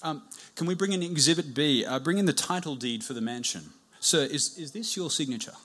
Um, 0.01 0.23
can 0.55 0.67
we 0.67 0.75
bring 0.75 0.91
in 0.91 1.01
Exhibit 1.03 1.53
B? 1.53 1.85
Uh, 1.85 1.99
bring 1.99 2.17
in 2.17 2.25
the 2.25 2.33
title 2.33 2.75
deed 2.75 3.03
for 3.03 3.13
the 3.13 3.21
mansion. 3.21 3.69
Sir, 4.01 4.23
is, 4.23 4.57
is 4.57 4.71
this 4.71 4.95
your 4.97 5.09
signature? 5.09 5.55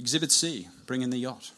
Exhibit 0.00 0.32
C, 0.32 0.66
bring 0.86 1.02
in 1.02 1.10
the 1.10 1.18
yacht. 1.18 1.50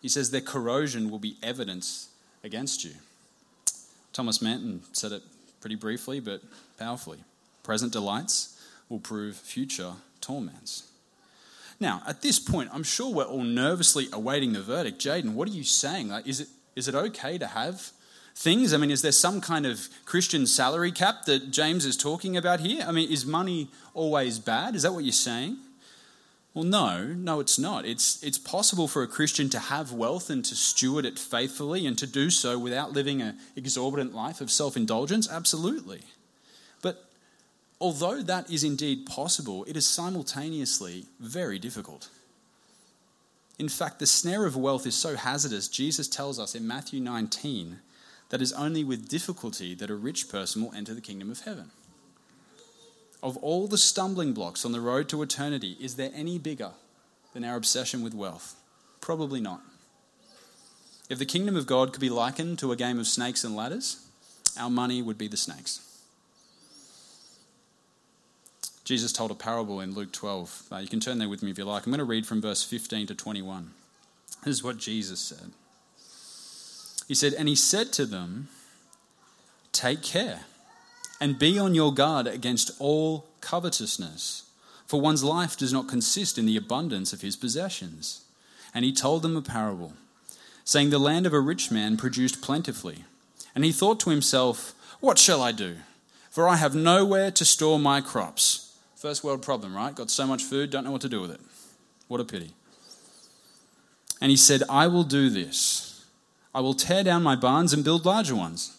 He 0.00 0.08
says 0.08 0.30
their 0.30 0.40
corrosion 0.40 1.10
will 1.10 1.18
be 1.18 1.36
evidence 1.42 2.10
against 2.44 2.84
you. 2.84 2.92
Thomas 4.12 4.40
Manton 4.40 4.82
said 4.92 5.10
it 5.10 5.22
pretty 5.60 5.74
briefly 5.74 6.20
but 6.20 6.42
powerfully. 6.78 7.18
Present 7.64 7.92
delights 7.92 8.56
will 8.88 9.00
prove 9.00 9.34
future 9.34 9.94
torments. 10.20 10.92
Now, 11.80 12.02
at 12.06 12.22
this 12.22 12.38
point, 12.38 12.70
I'm 12.72 12.84
sure 12.84 13.12
we're 13.12 13.24
all 13.24 13.42
nervously 13.42 14.06
awaiting 14.12 14.52
the 14.52 14.62
verdict. 14.62 15.00
Jaden, 15.00 15.32
what 15.32 15.48
are 15.48 15.52
you 15.52 15.64
saying? 15.64 16.10
Like, 16.10 16.24
is, 16.24 16.42
it, 16.42 16.48
is 16.76 16.86
it 16.86 16.94
okay 16.94 17.36
to 17.36 17.48
have 17.48 17.90
things? 18.36 18.72
I 18.72 18.76
mean, 18.76 18.92
is 18.92 19.02
there 19.02 19.10
some 19.10 19.40
kind 19.40 19.66
of 19.66 19.88
Christian 20.04 20.46
salary 20.46 20.92
cap 20.92 21.24
that 21.24 21.50
James 21.50 21.84
is 21.84 21.96
talking 21.96 22.36
about 22.36 22.60
here? 22.60 22.84
I 22.86 22.92
mean, 22.92 23.10
is 23.10 23.26
money 23.26 23.70
always 23.92 24.38
bad? 24.38 24.76
Is 24.76 24.82
that 24.82 24.92
what 24.92 25.02
you're 25.02 25.12
saying? 25.12 25.56
Well, 26.54 26.64
no, 26.64 27.04
no, 27.06 27.40
it's 27.40 27.58
not. 27.58 27.84
It's, 27.84 28.22
it's 28.22 28.38
possible 28.38 28.88
for 28.88 29.02
a 29.02 29.06
Christian 29.06 29.48
to 29.50 29.58
have 29.58 29.92
wealth 29.92 30.30
and 30.30 30.44
to 30.44 30.56
steward 30.56 31.04
it 31.04 31.18
faithfully 31.18 31.86
and 31.86 31.96
to 31.98 32.06
do 32.06 32.30
so 32.30 32.58
without 32.58 32.92
living 32.92 33.22
an 33.22 33.38
exorbitant 33.54 34.14
life 34.14 34.40
of 34.40 34.50
self 34.50 34.76
indulgence. 34.76 35.30
Absolutely. 35.30 36.02
But 36.82 37.04
although 37.80 38.22
that 38.22 38.50
is 38.50 38.64
indeed 38.64 39.06
possible, 39.06 39.64
it 39.64 39.76
is 39.76 39.86
simultaneously 39.86 41.04
very 41.20 41.58
difficult. 41.58 42.08
In 43.58 43.68
fact, 43.68 43.98
the 43.98 44.06
snare 44.06 44.46
of 44.46 44.56
wealth 44.56 44.86
is 44.86 44.94
so 44.94 45.16
hazardous, 45.16 45.68
Jesus 45.68 46.08
tells 46.08 46.38
us 46.38 46.54
in 46.54 46.66
Matthew 46.66 47.00
19 47.00 47.80
that 48.30 48.40
it 48.40 48.42
is 48.42 48.52
only 48.52 48.84
with 48.84 49.08
difficulty 49.08 49.74
that 49.74 49.90
a 49.90 49.96
rich 49.96 50.28
person 50.28 50.62
will 50.62 50.74
enter 50.74 50.94
the 50.94 51.00
kingdom 51.00 51.30
of 51.30 51.40
heaven. 51.40 51.70
Of 53.22 53.36
all 53.38 53.66
the 53.66 53.78
stumbling 53.78 54.32
blocks 54.32 54.64
on 54.64 54.72
the 54.72 54.80
road 54.80 55.08
to 55.08 55.22
eternity, 55.22 55.76
is 55.80 55.96
there 55.96 56.10
any 56.14 56.38
bigger 56.38 56.70
than 57.34 57.44
our 57.44 57.56
obsession 57.56 58.02
with 58.02 58.14
wealth? 58.14 58.54
Probably 59.00 59.40
not. 59.40 59.60
If 61.08 61.18
the 61.18 61.26
kingdom 61.26 61.56
of 61.56 61.66
God 61.66 61.92
could 61.92 62.00
be 62.00 62.10
likened 62.10 62.58
to 62.60 62.70
a 62.70 62.76
game 62.76 62.98
of 62.98 63.06
snakes 63.06 63.42
and 63.42 63.56
ladders, 63.56 64.06
our 64.58 64.70
money 64.70 65.02
would 65.02 65.18
be 65.18 65.28
the 65.28 65.36
snakes. 65.36 65.80
Jesus 68.84 69.12
told 69.12 69.30
a 69.30 69.34
parable 69.34 69.80
in 69.80 69.94
Luke 69.94 70.12
12. 70.12 70.62
Uh, 70.72 70.76
you 70.76 70.88
can 70.88 71.00
turn 71.00 71.18
there 71.18 71.28
with 71.28 71.42
me 71.42 71.50
if 71.50 71.58
you 71.58 71.64
like. 71.64 71.84
I'm 71.84 71.92
going 71.92 71.98
to 71.98 72.04
read 72.04 72.26
from 72.26 72.40
verse 72.40 72.62
15 72.62 73.08
to 73.08 73.14
21. 73.14 73.70
This 74.44 74.56
is 74.56 74.64
what 74.64 74.78
Jesus 74.78 75.20
said. 75.20 75.50
He 77.06 77.14
said, 77.14 77.34
And 77.34 77.48
he 77.48 77.54
said 77.54 77.92
to 77.94 78.06
them, 78.06 78.48
Take 79.72 80.02
care 80.02 80.40
and 81.20 81.38
be 81.38 81.58
on 81.58 81.74
your 81.74 81.92
guard 81.92 82.26
against 82.26 82.70
all 82.78 83.26
covetousness, 83.40 84.44
for 84.86 85.00
one's 85.00 85.24
life 85.24 85.56
does 85.56 85.72
not 85.72 85.88
consist 85.88 86.38
in 86.38 86.46
the 86.46 86.56
abundance 86.56 87.12
of 87.12 87.20
his 87.20 87.36
possessions. 87.36 88.24
And 88.74 88.84
he 88.84 88.92
told 88.92 89.22
them 89.22 89.36
a 89.36 89.42
parable, 89.42 89.94
saying, 90.64 90.90
The 90.90 90.98
land 90.98 91.26
of 91.26 91.32
a 91.32 91.40
rich 91.40 91.70
man 91.70 91.96
produced 91.96 92.42
plentifully. 92.42 93.04
And 93.54 93.64
he 93.64 93.72
thought 93.72 94.00
to 94.00 94.10
himself, 94.10 94.74
What 95.00 95.18
shall 95.18 95.42
I 95.42 95.52
do? 95.52 95.76
For 96.30 96.48
I 96.48 96.56
have 96.56 96.74
nowhere 96.74 97.30
to 97.32 97.44
store 97.44 97.78
my 97.78 98.00
crops. 98.00 98.78
First 98.94 99.24
world 99.24 99.42
problem, 99.42 99.74
right? 99.74 99.94
Got 99.94 100.10
so 100.10 100.26
much 100.26 100.44
food, 100.44 100.70
don't 100.70 100.84
know 100.84 100.92
what 100.92 101.00
to 101.02 101.08
do 101.08 101.20
with 101.20 101.30
it. 101.30 101.40
What 102.06 102.20
a 102.20 102.24
pity. 102.24 102.52
And 104.20 104.30
he 104.30 104.36
said, 104.36 104.62
I 104.68 104.86
will 104.86 105.04
do 105.04 105.30
this. 105.30 106.04
I 106.54 106.60
will 106.60 106.74
tear 106.74 107.04
down 107.04 107.22
my 107.22 107.36
barns 107.36 107.72
and 107.72 107.84
build 107.84 108.04
larger 108.04 108.34
ones 108.34 108.77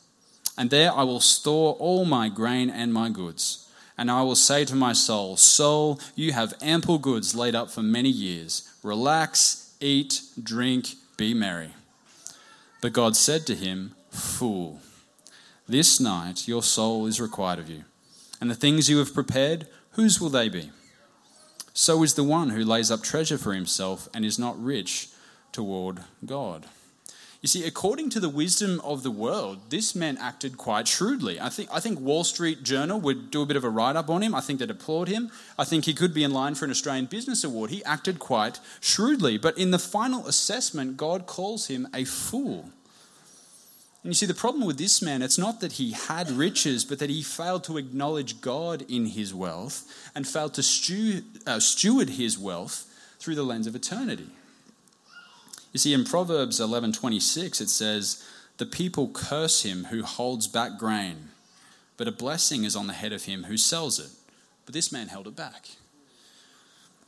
and 0.60 0.70
there 0.70 0.92
I 0.92 1.04
will 1.04 1.22
store 1.22 1.76
all 1.76 2.04
my 2.04 2.28
grain 2.28 2.70
and 2.70 2.94
my 2.94 3.10
goods. 3.10 3.66
And 3.98 4.12
I 4.12 4.24
will 4.24 4.36
say 4.36 4.66
to 4.66 4.76
my 4.76 4.92
soul, 4.92 5.38
Soul, 5.38 6.02
you 6.16 6.34
have 6.34 6.54
ample 6.62 6.98
goods 6.98 7.34
laid 7.34 7.56
up 7.56 7.72
for 7.72 7.82
many 7.82 8.10
years. 8.10 8.70
Relax, 8.84 9.74
eat, 9.80 10.22
drink, 10.42 10.96
be 11.16 11.34
merry. 11.34 11.70
But 12.82 12.92
God 12.92 13.16
said 13.16 13.48
to 13.48 13.56
him, 13.56 13.96
Fool, 14.10 14.82
this 15.66 15.98
night 16.02 16.46
your 16.46 16.62
soul 16.62 17.06
is 17.06 17.22
required 17.22 17.60
of 17.60 17.70
you. 17.70 17.86
And 18.42 18.52
the 18.52 18.56
things 18.56 18.90
you 18.90 18.98
have 18.98 19.14
prepared, 19.14 19.66
whose 19.92 20.20
will 20.20 20.30
they 20.30 20.50
be? 20.50 20.72
So 21.74 22.04
is 22.04 22.16
the 22.16 22.24
one 22.26 22.50
who 22.50 22.66
lays 22.66 22.92
up 22.92 23.02
treasure 23.02 23.38
for 23.38 23.54
himself 23.54 24.10
and 24.14 24.26
is 24.26 24.38
not 24.38 24.62
rich 24.62 25.08
toward 25.54 26.00
God. 26.26 26.66
You 27.42 27.48
see, 27.48 27.66
according 27.66 28.10
to 28.10 28.20
the 28.20 28.28
wisdom 28.28 28.82
of 28.82 29.02
the 29.02 29.12
world, 29.12 29.70
this 29.70 29.96
man 29.96 30.18
acted 30.20 30.58
quite 30.58 30.90
shrewdly. 30.90 31.40
I 31.40 31.48
think, 31.48 31.70
I 31.72 31.80
think 31.80 32.02
Wall 32.02 32.26
Street 32.26 32.64
Journal 32.64 33.00
would 33.00 33.32
do 33.32 33.42
a 33.42 33.46
bit 33.46 33.56
of 33.56 33.64
a 33.64 33.70
write 33.70 33.96
up 33.96 34.10
on 34.10 34.22
him. 34.22 34.36
I 34.36 34.42
think 34.42 34.60
they'd 34.60 34.70
applaud 34.70 35.08
him. 35.08 35.32
I 35.58 35.64
think 35.64 35.86
he 35.86 35.94
could 35.94 36.14
be 36.14 36.26
in 36.26 36.34
line 36.34 36.56
for 36.56 36.66
an 36.66 36.72
Australian 36.72 37.06
Business 37.06 37.46
Award. 37.46 37.70
He 37.70 37.84
acted 37.86 38.20
quite 38.20 38.60
shrewdly. 38.82 39.38
But 39.38 39.58
in 39.58 39.72
the 39.72 39.80
final 39.80 40.28
assessment, 40.28 40.98
God 40.98 41.28
calls 41.28 41.68
him 41.68 41.88
a 41.94 42.04
fool. 42.04 42.72
And 44.04 44.12
you 44.12 44.16
see, 44.16 44.26
the 44.26 44.34
problem 44.34 44.66
with 44.66 44.78
this 44.78 45.02
man, 45.02 45.22
it's 45.22 45.38
not 45.38 45.62
that 45.62 45.74
he 45.74 45.92
had 45.92 46.30
riches, 46.32 46.84
but 46.84 47.00
that 47.00 47.10
he 47.10 47.22
failed 47.22 47.64
to 47.66 47.78
acknowledge 47.78 48.42
God 48.42 48.86
in 48.90 49.06
his 49.06 49.34
wealth 49.34 49.86
and 50.14 50.28
failed 50.28 50.56
to 50.56 50.64
stew, 50.64 51.22
uh, 51.48 51.62
steward 51.62 52.10
his 52.10 52.38
wealth 52.38 52.86
through 53.20 53.36
the 53.36 53.44
lens 53.44 53.68
of 53.68 53.76
eternity. 53.76 54.28
You 55.72 55.80
see, 55.80 55.94
in 55.94 56.04
Proverbs 56.04 56.60
11:26 56.60 57.62
it 57.62 57.70
says, 57.70 58.24
"The 58.58 58.66
people 58.66 59.10
curse 59.10 59.62
him 59.62 59.86
who 59.86 60.04
holds 60.04 60.48
back 60.48 60.78
grain, 60.78 61.30
but 61.98 62.08
a 62.08 62.12
blessing 62.12 62.64
is 62.64 62.76
on 62.76 62.88
the 62.88 62.94
head 62.94 63.14
of 63.14 63.24
him 63.24 63.46
who 63.46 63.58
sells 63.58 64.00
it." 64.00 64.12
But 64.66 64.74
this 64.74 64.92
man 64.92 65.08
held 65.08 65.28
it 65.28 65.36
back. 65.36 65.70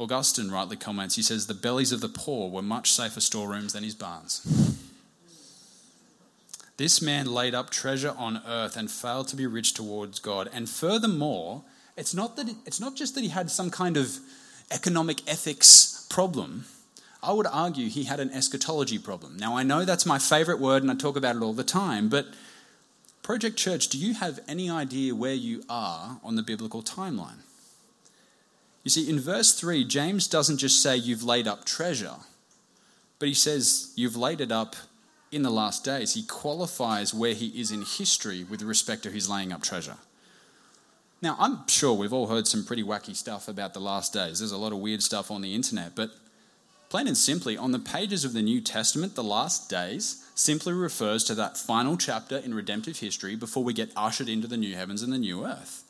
Augustine 0.01 0.49
rightly 0.49 0.75
comments, 0.75 1.15
he 1.15 1.21
says, 1.21 1.45
The 1.45 1.53
bellies 1.53 1.91
of 1.91 2.01
the 2.01 2.09
poor 2.09 2.49
were 2.49 2.63
much 2.63 2.91
safer 2.91 3.21
storerooms 3.21 3.73
than 3.73 3.83
his 3.83 3.93
barns. 3.93 4.41
This 6.77 7.03
man 7.03 7.27
laid 7.27 7.53
up 7.53 7.69
treasure 7.69 8.15
on 8.17 8.41
earth 8.47 8.75
and 8.75 8.89
failed 8.89 9.27
to 9.27 9.35
be 9.35 9.45
rich 9.45 9.75
towards 9.75 10.17
God. 10.17 10.49
And 10.51 10.67
furthermore, 10.67 11.63
it's 11.95 12.15
not, 12.15 12.35
that 12.37 12.49
it, 12.49 12.55
it's 12.65 12.79
not 12.79 12.95
just 12.95 13.13
that 13.13 13.21
he 13.21 13.29
had 13.29 13.51
some 13.51 13.69
kind 13.69 13.95
of 13.95 14.17
economic 14.71 15.21
ethics 15.29 16.07
problem, 16.09 16.65
I 17.23 17.33
would 17.33 17.47
argue 17.47 17.87
he 17.87 18.05
had 18.05 18.19
an 18.19 18.31
eschatology 18.31 18.97
problem. 18.97 19.37
Now, 19.37 19.55
I 19.55 19.63
know 19.63 19.85
that's 19.85 20.05
my 20.05 20.17
favorite 20.17 20.59
word 20.59 20.81
and 20.81 20.91
I 20.91 20.95
talk 20.95 21.15
about 21.15 21.35
it 21.35 21.43
all 21.43 21.53
the 21.53 21.63
time, 21.63 22.09
but 22.09 22.27
Project 23.21 23.57
Church, 23.57 23.87
do 23.87 23.97
you 23.99 24.15
have 24.15 24.39
any 24.47 24.69
idea 24.69 25.13
where 25.13 25.33
you 25.33 25.63
are 25.69 26.19
on 26.23 26.35
the 26.35 26.41
biblical 26.41 26.81
timeline? 26.81 27.43
You 28.83 28.89
see, 28.89 29.07
in 29.07 29.19
verse 29.19 29.53
3, 29.53 29.85
James 29.85 30.27
doesn't 30.27 30.57
just 30.57 30.81
say 30.81 30.97
you've 30.97 31.23
laid 31.23 31.47
up 31.47 31.65
treasure, 31.65 32.15
but 33.19 33.27
he 33.27 33.35
says 33.35 33.93
you've 33.95 34.15
laid 34.15 34.41
it 34.41 34.51
up 34.51 34.75
in 35.31 35.43
the 35.43 35.51
last 35.51 35.85
days. 35.85 36.15
He 36.15 36.23
qualifies 36.23 37.13
where 37.13 37.35
he 37.35 37.47
is 37.59 37.69
in 37.69 37.83
history 37.83 38.43
with 38.43 38.63
respect 38.63 39.03
to 39.03 39.11
his 39.11 39.29
laying 39.29 39.51
up 39.51 39.61
treasure. 39.61 39.97
Now, 41.21 41.35
I'm 41.39 41.67
sure 41.67 41.93
we've 41.93 42.11
all 42.11 42.27
heard 42.27 42.47
some 42.47 42.65
pretty 42.65 42.83
wacky 42.83 43.15
stuff 43.15 43.47
about 43.47 43.75
the 43.75 43.79
last 43.79 44.11
days. 44.11 44.39
There's 44.39 44.51
a 44.51 44.57
lot 44.57 44.73
of 44.73 44.79
weird 44.79 45.03
stuff 45.03 45.29
on 45.29 45.41
the 45.41 45.53
internet, 45.53 45.95
but 45.95 46.09
Plain 46.91 47.07
and 47.07 47.17
simply, 47.17 47.55
on 47.55 47.71
the 47.71 47.79
pages 47.79 48.25
of 48.25 48.33
the 48.33 48.41
New 48.41 48.59
Testament, 48.59 49.15
the 49.15 49.23
last 49.23 49.69
days 49.69 50.25
simply 50.35 50.73
refers 50.73 51.23
to 51.23 51.35
that 51.35 51.55
final 51.55 51.95
chapter 51.95 52.35
in 52.35 52.53
redemptive 52.53 52.99
history 52.99 53.37
before 53.37 53.63
we 53.63 53.71
get 53.71 53.93
ushered 53.95 54.27
into 54.27 54.45
the 54.45 54.57
new 54.57 54.75
heavens 54.75 55.01
and 55.01 55.13
the 55.13 55.17
new 55.17 55.45
earth. 55.45 55.85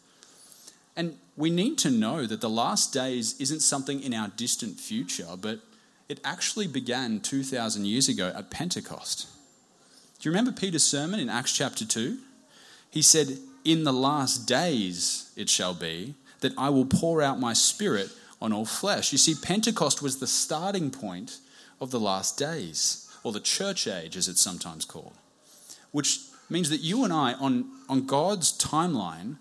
And 0.95 1.17
we 1.35 1.49
need 1.49 1.79
to 1.79 1.89
know 1.89 2.27
that 2.27 2.39
the 2.39 2.51
last 2.51 2.93
days 2.93 3.35
isn't 3.41 3.61
something 3.61 3.99
in 3.99 4.13
our 4.13 4.27
distant 4.27 4.79
future, 4.79 5.29
but 5.41 5.61
it 6.07 6.19
actually 6.23 6.67
began 6.67 7.19
2,000 7.19 7.85
years 7.85 8.07
ago 8.07 8.31
at 8.35 8.51
Pentecost. 8.51 9.27
Do 10.19 10.29
you 10.29 10.31
remember 10.31 10.51
Peter's 10.51 10.85
sermon 10.85 11.19
in 11.19 11.29
Acts 11.29 11.57
chapter 11.57 11.83
2? 11.83 12.19
He 12.91 13.01
said, 13.01 13.39
In 13.65 13.85
the 13.85 13.91
last 13.91 14.47
days 14.47 15.31
it 15.35 15.49
shall 15.49 15.73
be 15.73 16.13
that 16.41 16.53
I 16.59 16.69
will 16.69 16.85
pour 16.85 17.23
out 17.23 17.39
my 17.39 17.53
spirit 17.53 18.11
on 18.41 18.51
all 18.51 18.65
flesh. 18.65 19.12
You 19.12 19.17
see, 19.17 19.36
Pentecost 19.36 20.01
was 20.01 20.19
the 20.19 20.27
starting 20.27 20.89
point 20.89 21.38
of 21.80 21.91
the 21.91 21.99
last 21.99 22.38
days, 22.38 23.08
or 23.23 23.32
the 23.32 23.39
church 23.39 23.88
age, 23.88 24.17
as 24.17 24.27
it's 24.27 24.41
sometimes 24.41 24.86
called, 24.86 25.13
which 25.91 26.19
means 26.49 26.69
that 26.69 26.82
you 26.82 27.04
and 27.04 27.13
I, 27.13 27.34
on, 27.34 27.65
on 27.88 28.06
God's 28.06 28.58
timeline, 28.58 29.38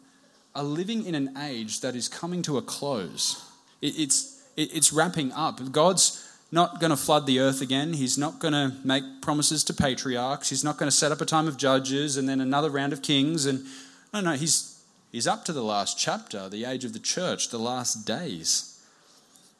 are 0.55 0.65
living 0.65 1.05
in 1.07 1.15
an 1.15 1.37
age 1.39 1.81
that 1.81 1.95
is 1.95 2.09
coming 2.09 2.43
to 2.43 2.59
a 2.59 2.63
close. 2.63 3.45
It, 3.81 3.99
it's, 3.99 4.43
it, 4.57 4.75
it's 4.75 4.93
wrapping 4.93 5.33
up. 5.33 5.73
God's 5.73 6.27
not 6.53 6.81
going 6.81 6.91
to 6.91 6.97
flood 6.97 7.27
the 7.27 7.41
earth 7.41 7.61
again. 7.61 7.93
He's 7.93 8.19
not 8.19 8.41
going 8.41 8.55
to 8.55 8.77
make 8.85 9.05
promises 9.23 9.63
to 9.65 9.75
patriarchs. 9.75 10.51
He's 10.51 10.65
not 10.65 10.79
going 10.79 10.91
to 10.91 10.97
set 10.97 11.13
up 11.13 11.21
a 11.21 11.27
time 11.27 11.47
of 11.47 11.57
judges 11.57 12.17
and 12.17 12.29
then 12.29 12.41
another 12.41 12.71
round 12.71 12.93
of 12.93 13.03
kings. 13.03 13.47
And 13.47 13.65
no, 14.13 14.21
no, 14.21 14.33
he's, 14.33 14.83
he's 15.13 15.27
up 15.27 15.45
to 15.45 15.53
the 15.53 15.63
last 15.63 15.99
chapter, 15.99 16.49
the 16.49 16.65
age 16.65 16.85
of 16.85 16.93
the 16.93 16.99
church, 16.99 17.51
the 17.51 17.59
last 17.59 18.07
days. 18.07 18.70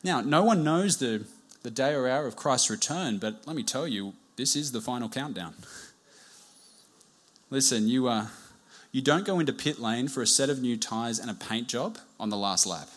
Now, 0.03 0.21
no 0.21 0.43
one 0.43 0.65
knows 0.65 0.97
the, 0.97 1.25
the 1.63 1.71
day 1.71 1.95
or 1.95 2.09
hour 2.09 2.27
of 2.27 2.37
Christ's 2.37 2.71
return, 2.71 3.19
but 3.19 3.43
let 3.47 3.57
me 3.57 3.63
tell 3.63 3.87
you, 3.87 4.15
this 4.37 4.57
is 4.57 4.73
the 4.73 4.81
final 4.81 5.09
countdown. 5.09 5.55
Listen, 7.51 7.89
you, 7.89 8.09
uh, 8.09 8.29
you 8.93 9.03
don't 9.03 9.27
go 9.27 9.39
into 9.39 9.53
pit 9.53 9.79
lane 9.79 10.09
for 10.09 10.23
a 10.23 10.27
set 10.27 10.49
of 10.49 10.63
new 10.63 10.77
tyres 10.77 11.19
and 11.19 11.31
a 11.31 11.35
paint 11.35 11.69
job 11.69 11.99
on 12.19 12.31
the 12.31 12.37
last 12.37 12.67
lap. 12.67 12.89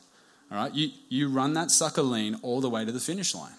All 0.52 0.58
right? 0.58 0.74
You, 0.74 0.92
you 1.10 1.28
run 1.28 1.54
that 1.54 1.72
sucker 1.72 2.04
lean 2.04 2.38
all 2.42 2.62
the 2.62 2.70
way 2.70 2.86
to 2.86 2.92
the 2.92 3.00
finish 3.00 3.36
line. 3.36 3.54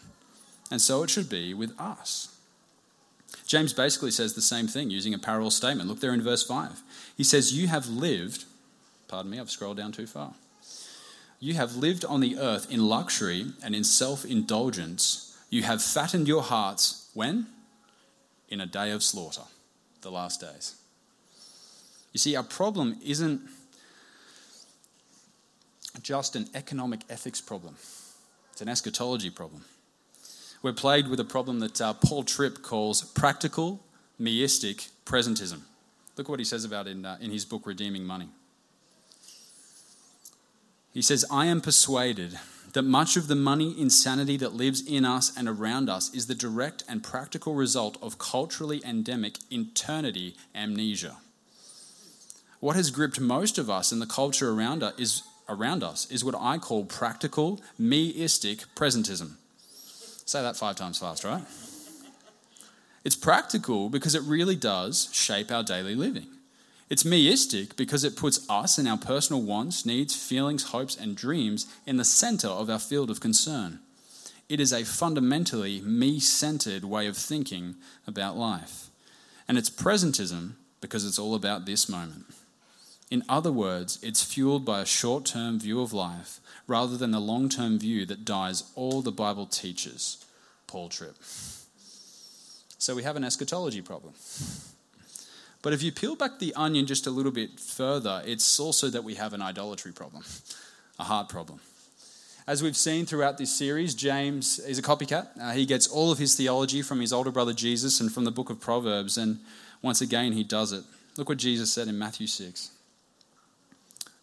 And 0.71 0.81
so 0.81 1.03
it 1.03 1.11
should 1.11 1.29
be 1.29 1.53
with 1.53 1.79
us. 1.79 2.35
James 3.47 3.73
basically 3.73 4.11
says 4.11 4.35
the 4.35 4.41
same 4.41 4.67
thing 4.67 4.91
using 4.91 5.13
a 5.13 5.19
parallel 5.19 5.51
statement. 5.51 5.89
Look 5.89 6.01
there 6.01 6.15
in 6.15 6.23
verse 6.23 6.43
5. 6.47 6.81
He 7.17 7.25
says, 7.25 7.53
You 7.53 7.69
have 7.69 7.89
lived, 7.89 8.45
pardon 9.09 9.31
me, 9.31 9.39
I've 9.39 9.51
scrolled 9.51 9.77
down 9.77 9.93
too 9.93 10.07
far. 10.07 10.35
You 11.41 11.55
have 11.55 11.77
lived 11.77 12.05
on 12.05 12.21
the 12.21 12.39
earth 12.39 12.71
in 12.71 12.87
luxury 12.89 13.47
and 13.63 13.75
in 13.75 13.85
self 13.85 14.25
indulgence. 14.25 15.37
You 15.51 15.63
have 15.63 15.83
fattened 15.83 16.27
your 16.27 16.43
hearts 16.43 17.11
when? 17.15 17.47
In 18.49 18.61
a 18.61 18.67
day 18.67 18.91
of 18.91 19.03
slaughter, 19.03 19.43
the 20.03 20.11
last 20.11 20.41
days. 20.41 20.77
You 22.13 22.19
see, 22.19 22.37
our 22.37 22.43
problem 22.43 22.99
isn't 23.05 23.41
just 26.03 26.37
an 26.37 26.49
economic 26.55 27.01
ethics 27.09 27.41
problem, 27.41 27.77
it's 28.53 28.61
an 28.61 28.69
eschatology 28.69 29.31
problem 29.31 29.65
we're 30.65 30.73
plagued 30.73 31.09
with 31.09 31.21
a 31.21 31.25
problem 31.25 31.61
that 31.61 31.79
uh, 31.79 31.93
Paul 31.93 32.25
Tripp 32.25 32.63
calls 32.63 33.03
practical 33.03 33.85
meistic 34.19 34.89
presentism. 35.05 35.61
Look 36.17 36.31
what 36.31 36.39
he 36.39 36.45
says 36.47 36.65
about 36.65 36.87
it 36.87 36.93
in, 36.93 37.05
uh, 37.05 37.19
in 37.21 37.31
his 37.31 37.45
book, 37.45 37.67
Redeeming 37.67 38.03
Money. 38.03 38.31
He 40.95 41.03
says, 41.03 41.25
I 41.29 41.47
am 41.47 41.61
persuaded 41.61 42.39
that 42.73 42.83
much 42.83 43.17
of 43.17 43.27
the 43.27 43.35
money 43.35 43.75
insanity 43.79 44.37
that 44.37 44.55
lives 44.55 44.81
in 44.81 45.05
us 45.05 45.37
and 45.37 45.49
around 45.49 45.91
us 45.91 46.15
is 46.15 46.29
the 46.29 46.35
direct 46.37 46.85
and 46.89 47.03
practical 47.03 47.55
result 47.55 47.99
of 48.01 48.19
culturally 48.19 48.81
endemic 48.85 49.39
eternity 49.51 50.37
amnesia. 50.55 51.17
What 52.61 52.77
has 52.77 52.91
gripped 52.91 53.19
most 53.19 53.59
of 53.59 53.69
us 53.69 53.91
in 53.91 53.99
the 53.99 54.07
culture 54.07 54.51
around 54.51 54.85
us 54.85 54.95
is, 54.99 55.23
around 55.49 55.83
us 55.83 56.11
is 56.11 56.25
what 56.25 56.37
I 56.39 56.59
call 56.59 56.85
practical 56.85 57.61
meistic 57.79 58.65
presentism. 58.77 59.33
Say 60.27 60.43
that 60.43 60.57
five 60.57 60.77
times 60.77 60.99
fast, 60.99 61.25
right? 61.25 61.43
It's 63.05 63.17
practical 63.17 63.91
because 63.91 64.15
it 64.15 64.23
really 64.23 64.57
does 64.57 65.09
shape 65.13 65.51
our 65.51 65.65
daily 65.65 65.97
living. 65.97 66.29
It's 66.91 67.03
meistic 67.03 67.77
because 67.77 68.05
it 68.05 68.17
puts 68.17 68.49
us 68.49 68.79
and 68.79 68.87
our 68.87 68.99
personal 68.99 69.43
wants, 69.43 69.87
needs, 69.87 70.15
feelings, 70.15 70.65
hopes, 70.65 70.97
and 70.97 71.17
dreams 71.17 71.67
in 71.87 71.97
the 71.97 72.05
center 72.05 72.49
of 72.49 72.69
our 72.69 72.79
field 72.79 73.11
of 73.11 73.21
concern. 73.21 73.81
It 74.49 74.61
is 74.61 74.73
a 74.73 74.85
fundamentally 74.85 75.81
me 75.81 76.21
centered 76.21 76.85
way 76.85 77.07
of 77.07 77.17
thinking 77.17 77.77
about 78.07 78.37
life. 78.37 78.91
And 79.49 79.57
it's 79.57 79.71
presentism 79.71 80.53
because 80.81 81.07
it's 81.07 81.19
all 81.19 81.35
about 81.35 81.65
this 81.65 81.89
moment. 81.89 82.27
In 83.11 83.23
other 83.29 83.53
words, 83.53 83.99
it's 84.03 84.23
fueled 84.23 84.65
by 84.65 84.81
a 84.81 84.87
short 84.87 85.25
term 85.25 85.59
view 85.59 85.81
of 85.81 85.93
life 85.93 86.41
rather 86.67 86.97
than 86.97 87.11
the 87.11 87.21
long 87.21 87.49
term 87.49 87.79
view 87.79 88.05
that 88.07 88.25
dies 88.25 88.65
all 88.75 89.03
the 89.03 89.13
Bible 89.13 89.47
teaches. 89.47 90.25
Paul 90.67 90.89
Tripp. 90.89 91.17
So 92.79 92.95
we 92.95 93.03
have 93.03 93.17
an 93.17 93.25
eschatology 93.25 93.81
problem. 93.81 94.15
But 95.65 95.73
if 95.73 95.83
you 95.83 95.93
peel 95.93 96.15
back 96.15 96.39
the 96.39 96.55
onion 96.57 96.85
just 96.85 97.07
a 97.07 97.11
little 97.11 97.33
bit 97.33 97.59
further, 97.59 98.23
it's 98.27 98.61
also 98.61 98.91
that 98.91 99.03
we 99.03 99.15
have 99.15 99.33
an 99.33 99.41
idolatry 99.41 99.93
problem, 99.93 100.23
a 100.99 101.05
heart 101.05 101.31
problem. 101.31 101.59
As 102.47 102.63
we've 102.63 102.77
seen 102.77 103.07
throughout 103.07 103.39
this 103.39 103.51
series, 103.51 103.95
James 103.95 104.59
is 104.59 104.79
a 104.79 104.83
copycat. 104.83 105.29
Uh, 105.41 105.53
he 105.53 105.65
gets 105.65 105.87
all 105.87 106.13
of 106.13 106.19
his 106.19 106.35
theology 106.35 106.83
from 106.83 107.01
his 107.01 107.15
older 107.15 107.31
brother 107.31 107.55
Jesus 107.55 107.99
and 107.99 108.13
from 108.13 108.25
the 108.25 108.31
book 108.31 108.51
of 108.51 108.61
Proverbs, 108.61 109.17
and 109.17 109.39
once 109.81 110.03
again, 110.03 110.33
he 110.33 110.45
does 110.45 110.71
it. 110.71 110.85
Look 111.17 111.31
what 111.31 111.39
Jesus 111.39 111.73
said 111.73 111.89
in 111.89 111.99
Matthew 111.99 112.27
6. 112.27 112.71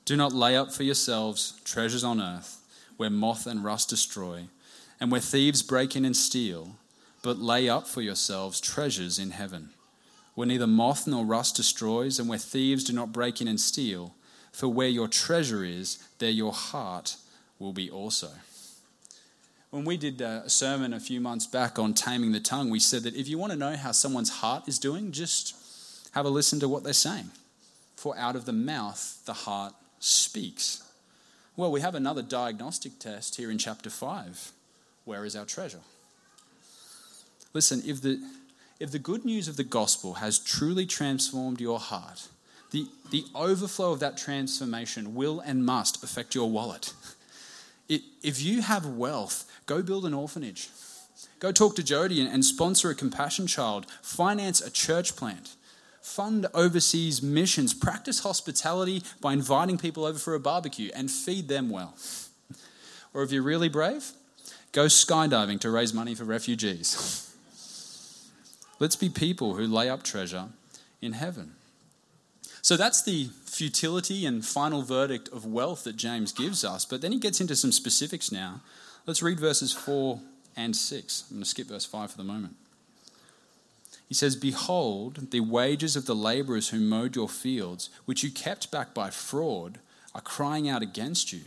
Do 0.05 0.15
not 0.15 0.33
lay 0.33 0.55
up 0.55 0.71
for 0.71 0.83
yourselves 0.83 1.59
treasures 1.65 2.03
on 2.03 2.21
earth 2.21 2.59
where 2.97 3.09
moth 3.09 3.47
and 3.47 3.63
rust 3.63 3.89
destroy 3.89 4.43
and 4.99 5.11
where 5.11 5.19
thieves 5.19 5.63
break 5.63 5.95
in 5.95 6.05
and 6.05 6.15
steal, 6.15 6.75
but 7.23 7.39
lay 7.39 7.67
up 7.67 7.87
for 7.87 8.03
yourselves 8.03 8.61
treasures 8.61 9.17
in 9.17 9.31
heaven 9.31 9.71
where 10.35 10.47
neither 10.47 10.67
moth 10.67 11.07
nor 11.07 11.25
rust 11.25 11.55
destroys 11.55 12.19
and 12.19 12.29
where 12.29 12.37
thieves 12.37 12.83
do 12.83 12.93
not 12.93 13.11
break 13.11 13.41
in 13.41 13.47
and 13.47 13.59
steal. 13.59 14.15
For 14.51 14.67
where 14.67 14.87
your 14.87 15.07
treasure 15.07 15.63
is, 15.63 15.97
there 16.19 16.29
your 16.29 16.53
heart 16.53 17.15
will 17.59 17.73
be 17.73 17.89
also. 17.89 18.29
When 19.69 19.85
we 19.85 19.95
did 19.95 20.21
uh, 20.21 20.41
a 20.43 20.49
sermon 20.49 20.93
a 20.93 20.99
few 20.99 21.21
months 21.21 21.47
back 21.47 21.79
on 21.79 21.93
taming 21.93 22.33
the 22.33 22.41
tongue, 22.41 22.69
we 22.69 22.79
said 22.79 23.03
that 23.03 23.15
if 23.15 23.29
you 23.29 23.37
want 23.37 23.53
to 23.53 23.57
know 23.57 23.77
how 23.77 23.93
someone's 23.93 24.29
heart 24.29 24.67
is 24.67 24.77
doing, 24.77 25.13
just 25.13 25.55
have 26.13 26.25
a 26.25 26.29
listen 26.29 26.59
to 26.59 26.67
what 26.67 26.83
they're 26.83 26.91
saying. 26.91 27.31
For 27.95 28.17
out 28.17 28.35
of 28.35 28.45
the 28.45 28.53
mouth, 28.53 29.21
the 29.25 29.33
heart 29.33 29.73
speaks. 29.99 30.83
Well, 31.55 31.71
we 31.71 31.81
have 31.81 31.95
another 31.95 32.21
diagnostic 32.21 32.99
test 32.99 33.35
here 33.35 33.49
in 33.49 33.57
chapter 33.57 33.89
5. 33.89 34.51
Where 35.05 35.23
is 35.23 35.35
our 35.35 35.45
treasure? 35.45 35.81
Listen, 37.53 37.81
if 37.85 38.01
the, 38.01 38.21
if 38.81 38.91
the 38.91 38.99
good 38.99 39.23
news 39.23 39.47
of 39.47 39.57
the 39.57 39.63
gospel 39.63 40.15
has 40.15 40.39
truly 40.39 40.87
transformed 40.87 41.61
your 41.61 41.79
heart, 41.79 42.27
the, 42.71 42.87
the 43.11 43.23
overflow 43.35 43.91
of 43.91 43.99
that 43.99 44.17
transformation 44.17 45.13
will 45.13 45.39
and 45.39 45.63
must 45.63 46.03
affect 46.03 46.33
your 46.33 46.49
wallet. 46.49 46.93
It, 47.87 48.01
if 48.23 48.41
you 48.41 48.63
have 48.63 48.85
wealth, 48.85 49.45
go 49.67 49.83
build 49.83 50.05
an 50.05 50.15
orphanage. 50.15 50.69
Go 51.39 51.51
talk 51.51 51.75
to 51.75 51.83
Jody 51.83 52.21
and, 52.21 52.33
and 52.33 52.43
sponsor 52.43 52.89
a 52.89 52.95
compassion 52.95 53.45
child. 53.45 53.85
Finance 54.01 54.61
a 54.61 54.71
church 54.71 55.15
plant 55.15 55.55
fund 56.01 56.47
overseas 56.55 57.21
missions, 57.21 57.75
practice 57.75 58.21
hospitality 58.21 59.03
by 59.21 59.33
inviting 59.33 59.77
people 59.77 60.03
over 60.03 60.17
for 60.17 60.33
a 60.33 60.39
barbecue, 60.39 60.89
and 60.95 61.11
feed 61.11 61.47
them 61.47 61.69
well. 61.69 61.95
Or 63.13 63.21
if 63.21 63.31
you're 63.31 63.43
really 63.43 63.69
brave, 63.69 64.11
go 64.71 64.85
skydiving 64.85 65.59
to 65.59 65.69
raise 65.69 65.93
money 65.93 66.15
for 66.15 66.23
refugees. 66.23 67.27
Let's 68.81 68.95
be 68.95 69.09
people 69.09 69.53
who 69.53 69.67
lay 69.67 69.91
up 69.91 70.01
treasure 70.01 70.45
in 71.03 71.13
heaven. 71.13 71.51
So 72.63 72.75
that's 72.75 73.03
the 73.03 73.29
futility 73.45 74.25
and 74.25 74.43
final 74.43 74.81
verdict 74.81 75.29
of 75.29 75.45
wealth 75.45 75.83
that 75.83 75.97
James 75.97 76.31
gives 76.31 76.65
us. 76.65 76.83
But 76.83 77.01
then 77.01 77.11
he 77.11 77.19
gets 77.19 77.39
into 77.39 77.55
some 77.55 77.71
specifics 77.71 78.31
now. 78.31 78.61
Let's 79.05 79.21
read 79.21 79.39
verses 79.39 79.71
4 79.71 80.19
and 80.57 80.75
6. 80.75 81.25
I'm 81.29 81.37
going 81.37 81.43
to 81.43 81.49
skip 81.49 81.67
verse 81.67 81.85
5 81.85 82.09
for 82.09 82.17
the 82.17 82.23
moment. 82.23 82.55
He 84.09 84.15
says, 84.15 84.35
Behold, 84.35 85.29
the 85.29 85.41
wages 85.41 85.95
of 85.95 86.07
the 86.07 86.15
laborers 86.15 86.69
who 86.69 86.79
mowed 86.79 87.15
your 87.15 87.29
fields, 87.29 87.91
which 88.05 88.23
you 88.23 88.31
kept 88.31 88.71
back 88.71 88.95
by 88.95 89.11
fraud, 89.11 89.77
are 90.15 90.21
crying 90.21 90.67
out 90.67 90.81
against 90.81 91.31
you. 91.31 91.41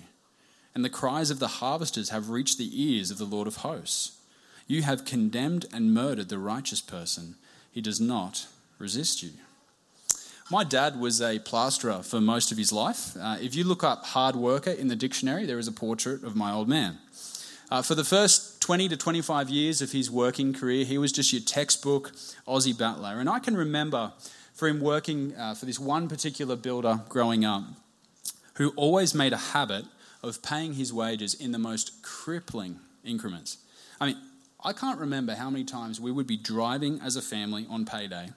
And 0.73 0.85
the 0.85 0.89
cries 0.89 1.31
of 1.33 1.41
the 1.41 1.49
harvesters 1.49 2.11
have 2.11 2.31
reached 2.31 2.59
the 2.59 2.81
ears 2.81 3.11
of 3.11 3.19
the 3.19 3.25
Lord 3.25 3.49
of 3.49 3.57
hosts. 3.57 4.21
You 4.67 4.83
have 4.83 5.05
condemned 5.05 5.67
and 5.73 5.93
murdered 5.93 6.29
the 6.29 6.39
righteous 6.39 6.81
person. 6.81 7.37
He 7.71 7.81
does 7.81 8.01
not 8.01 8.47
resist 8.79 9.23
you. 9.23 9.31
My 10.51 10.63
dad 10.63 11.01
was 11.01 11.23
a 11.23 11.39
plasterer 11.39 12.03
for 12.03 12.21
most 12.21 12.53
of 12.53 12.59
his 12.59 12.71
life. 12.71 13.17
Uh, 13.19 13.39
if 13.41 13.55
you 13.55 13.65
look 13.65 13.83
up 13.83 14.05
hard 14.05 14.37
worker 14.37 14.71
in 14.71 14.89
the 14.89 14.97
dictionary, 14.97 15.47
there 15.47 15.59
is 15.59 15.69
a 15.69 15.73
portrait 15.73 16.23
of 16.23 16.37
my 16.37 16.53
old 16.53 16.69
man. 16.69 16.99
Uh, 17.71 17.81
for 17.81 17.95
the 17.95 18.05
first 18.05 18.61
20 18.61 18.89
to 18.91 18.97
25 18.97 19.49
years 19.49 19.81
of 19.81 19.93
his 19.93 20.11
working 20.11 20.53
career, 20.53 20.85
he 20.85 20.99
was 20.99 21.13
just 21.13 21.33
your 21.33 21.41
textbook 21.43 22.13
Aussie 22.47 22.77
battler. 22.77 23.19
And 23.21 23.29
I 23.29 23.39
can 23.39 23.57
remember 23.57 24.13
for 24.53 24.69
him 24.69 24.81
working 24.81 25.35
uh, 25.35 25.55
for 25.55 25.67
this 25.67 25.81
one 25.81 26.09
particular 26.09 26.57
builder 26.57 27.01
growing 27.09 27.45
up 27.45 27.65
who 28.55 28.71
always 28.77 29.15
made 29.15 29.33
a 29.33 29.39
habit 29.39 29.85
of 30.23 30.43
paying 30.43 30.75
his 30.75 30.93
wages 30.93 31.35
in 31.35 31.53
the 31.53 31.59
most 31.59 32.03
crippling 32.03 32.79
increments. 33.03 33.59
I 34.01 34.07
mean, 34.07 34.17
I 34.65 34.73
can't 34.73 34.99
remember 34.99 35.35
how 35.35 35.51
many 35.51 35.65
times 35.65 36.01
we 36.01 36.11
would 36.11 36.27
be 36.27 36.39
driving 36.39 37.01
as 37.03 37.17
a 37.17 37.23
family 37.23 37.67
on 37.69 37.85
payday, 37.85 38.31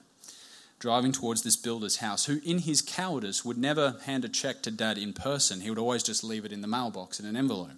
driving 0.78 1.10
towards 1.10 1.42
this 1.42 1.56
builder's 1.56 1.96
house, 1.96 2.26
who 2.26 2.40
in 2.44 2.58
his 2.58 2.82
cowardice 2.82 3.46
would 3.46 3.56
never 3.56 3.96
hand 4.04 4.26
a 4.26 4.28
check 4.28 4.62
to 4.62 4.70
dad 4.70 4.98
in 4.98 5.14
person. 5.14 5.62
He 5.62 5.70
would 5.70 5.78
always 5.78 6.02
just 6.02 6.22
leave 6.22 6.44
it 6.44 6.52
in 6.52 6.60
the 6.60 6.68
mailbox 6.68 7.18
in 7.18 7.24
an 7.24 7.34
envelope. 7.34 7.70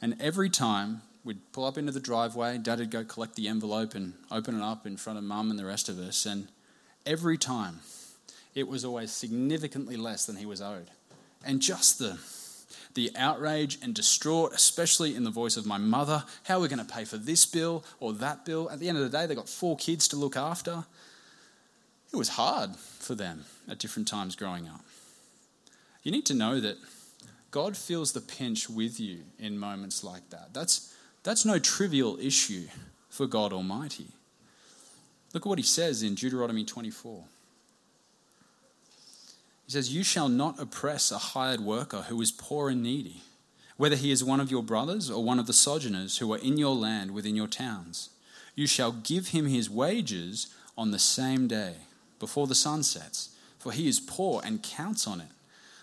And 0.00 0.16
every 0.18 0.48
time 0.48 1.02
we'd 1.22 1.52
pull 1.52 1.66
up 1.66 1.76
into 1.76 1.92
the 1.92 2.00
driveway, 2.00 2.56
Dad 2.56 2.78
would 2.78 2.90
go 2.90 3.04
collect 3.04 3.36
the 3.36 3.48
envelope 3.48 3.94
and 3.94 4.14
open 4.30 4.58
it 4.58 4.64
up 4.64 4.86
in 4.86 4.96
front 4.96 5.18
of 5.18 5.24
Mum 5.24 5.50
and 5.50 5.58
the 5.58 5.66
rest 5.66 5.90
of 5.90 5.98
us. 5.98 6.24
And 6.24 6.48
every 7.04 7.36
time, 7.36 7.80
it 8.54 8.66
was 8.66 8.82
always 8.84 9.12
significantly 9.12 9.96
less 9.96 10.24
than 10.24 10.36
he 10.36 10.46
was 10.46 10.62
owed. 10.62 10.90
And 11.44 11.60
just 11.60 11.98
the 11.98 12.18
the 12.94 13.10
outrage 13.16 13.78
and 13.82 13.94
distraught, 13.94 14.52
especially 14.52 15.14
in 15.14 15.24
the 15.24 15.30
voice 15.30 15.56
of 15.56 15.66
my 15.66 15.78
mother. 15.78 16.24
How 16.44 16.58
are 16.58 16.60
we 16.60 16.68
going 16.68 16.84
to 16.84 16.92
pay 16.92 17.04
for 17.04 17.16
this 17.16 17.46
bill 17.46 17.84
or 18.00 18.12
that 18.14 18.44
bill? 18.44 18.70
At 18.70 18.80
the 18.80 18.88
end 18.88 18.98
of 18.98 19.04
the 19.04 19.16
day, 19.16 19.26
they 19.26 19.34
got 19.34 19.48
four 19.48 19.76
kids 19.76 20.08
to 20.08 20.16
look 20.16 20.36
after. 20.36 20.84
It 22.12 22.16
was 22.16 22.30
hard 22.30 22.74
for 22.76 23.14
them 23.14 23.44
at 23.68 23.78
different 23.78 24.08
times 24.08 24.34
growing 24.34 24.66
up. 24.66 24.84
You 26.02 26.10
need 26.10 26.26
to 26.26 26.34
know 26.34 26.60
that 26.60 26.76
God 27.50 27.76
feels 27.76 28.12
the 28.12 28.20
pinch 28.20 28.68
with 28.68 28.98
you 28.98 29.20
in 29.38 29.58
moments 29.58 30.02
like 30.02 30.30
that. 30.30 30.52
That's, 30.52 30.94
that's 31.22 31.44
no 31.44 31.58
trivial 31.58 32.18
issue 32.20 32.66
for 33.08 33.26
God 33.26 33.52
Almighty. 33.52 34.08
Look 35.32 35.46
at 35.46 35.48
what 35.48 35.58
he 35.58 35.64
says 35.64 36.02
in 36.02 36.14
Deuteronomy 36.14 36.64
24. 36.64 37.24
He 39.70 39.74
says, 39.74 39.94
You 39.94 40.02
shall 40.02 40.28
not 40.28 40.58
oppress 40.58 41.12
a 41.12 41.18
hired 41.18 41.60
worker 41.60 42.06
who 42.08 42.20
is 42.20 42.32
poor 42.32 42.70
and 42.70 42.82
needy, 42.82 43.22
whether 43.76 43.94
he 43.94 44.10
is 44.10 44.24
one 44.24 44.40
of 44.40 44.50
your 44.50 44.64
brothers 44.64 45.08
or 45.08 45.22
one 45.22 45.38
of 45.38 45.46
the 45.46 45.52
sojourners 45.52 46.18
who 46.18 46.32
are 46.32 46.38
in 46.38 46.56
your 46.56 46.74
land 46.74 47.12
within 47.12 47.36
your 47.36 47.46
towns. 47.46 48.10
You 48.56 48.66
shall 48.66 48.90
give 48.90 49.28
him 49.28 49.46
his 49.46 49.70
wages 49.70 50.52
on 50.76 50.90
the 50.90 50.98
same 50.98 51.46
day, 51.46 51.74
before 52.18 52.48
the 52.48 52.54
sun 52.56 52.82
sets, 52.82 53.36
for 53.60 53.70
he 53.70 53.86
is 53.86 54.00
poor 54.00 54.42
and 54.44 54.60
counts 54.60 55.06
on 55.06 55.20
it, 55.20 55.28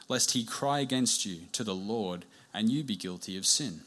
lest 0.09 0.31
he 0.31 0.43
cry 0.43 0.79
against 0.79 1.25
you 1.25 1.43
to 1.53 1.63
the 1.63 1.73
Lord 1.73 2.25
and 2.53 2.69
you 2.69 2.83
be 2.83 2.97
guilty 2.97 3.37
of 3.37 3.45
sin. 3.45 3.83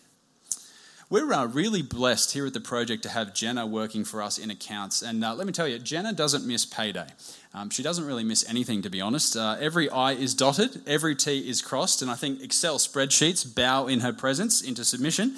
We're 1.11 1.33
uh, 1.33 1.47
really 1.47 1.83
blessed 1.83 2.35
here 2.35 2.47
at 2.47 2.55
the 2.55 2.61
project 2.61 3.03
to 3.03 3.09
have 3.09 3.35
Jenna 3.35 3.67
working 3.67 4.05
for 4.05 4.23
us 4.23 4.39
in 4.39 4.49
accounts. 4.49 5.03
And 5.03 5.25
uh, 5.25 5.35
let 5.35 5.45
me 5.45 5.53
tell 5.53 5.67
you, 5.67 5.81
Jenna 5.81 6.13
doesn't 6.13 6.47
miss 6.47 6.65
payday. 6.65 7.09
Um, 7.53 7.69
she 7.69 7.83
doesn't 7.83 8.07
really 8.07 8.23
miss 8.23 8.49
anything, 8.49 8.83
to 8.83 8.91
be 8.91 9.01
honest. 9.01 9.37
Uh, 9.37 9.57
every 9.59 9.91
I 9.91 10.13
is 10.13 10.35
dotted, 10.35 10.83
every 10.87 11.17
T 11.17 11.49
is 11.51 11.63
crossed, 11.63 12.01
and 12.01 12.13
I 12.13 12.15
think 12.15 12.41
Excel 12.41 12.79
spreadsheets 12.79 13.57
bow 13.57 13.89
in 13.89 14.01
her 14.01 14.13
presence 14.13 14.63
into 14.63 14.85
submission. 14.85 15.35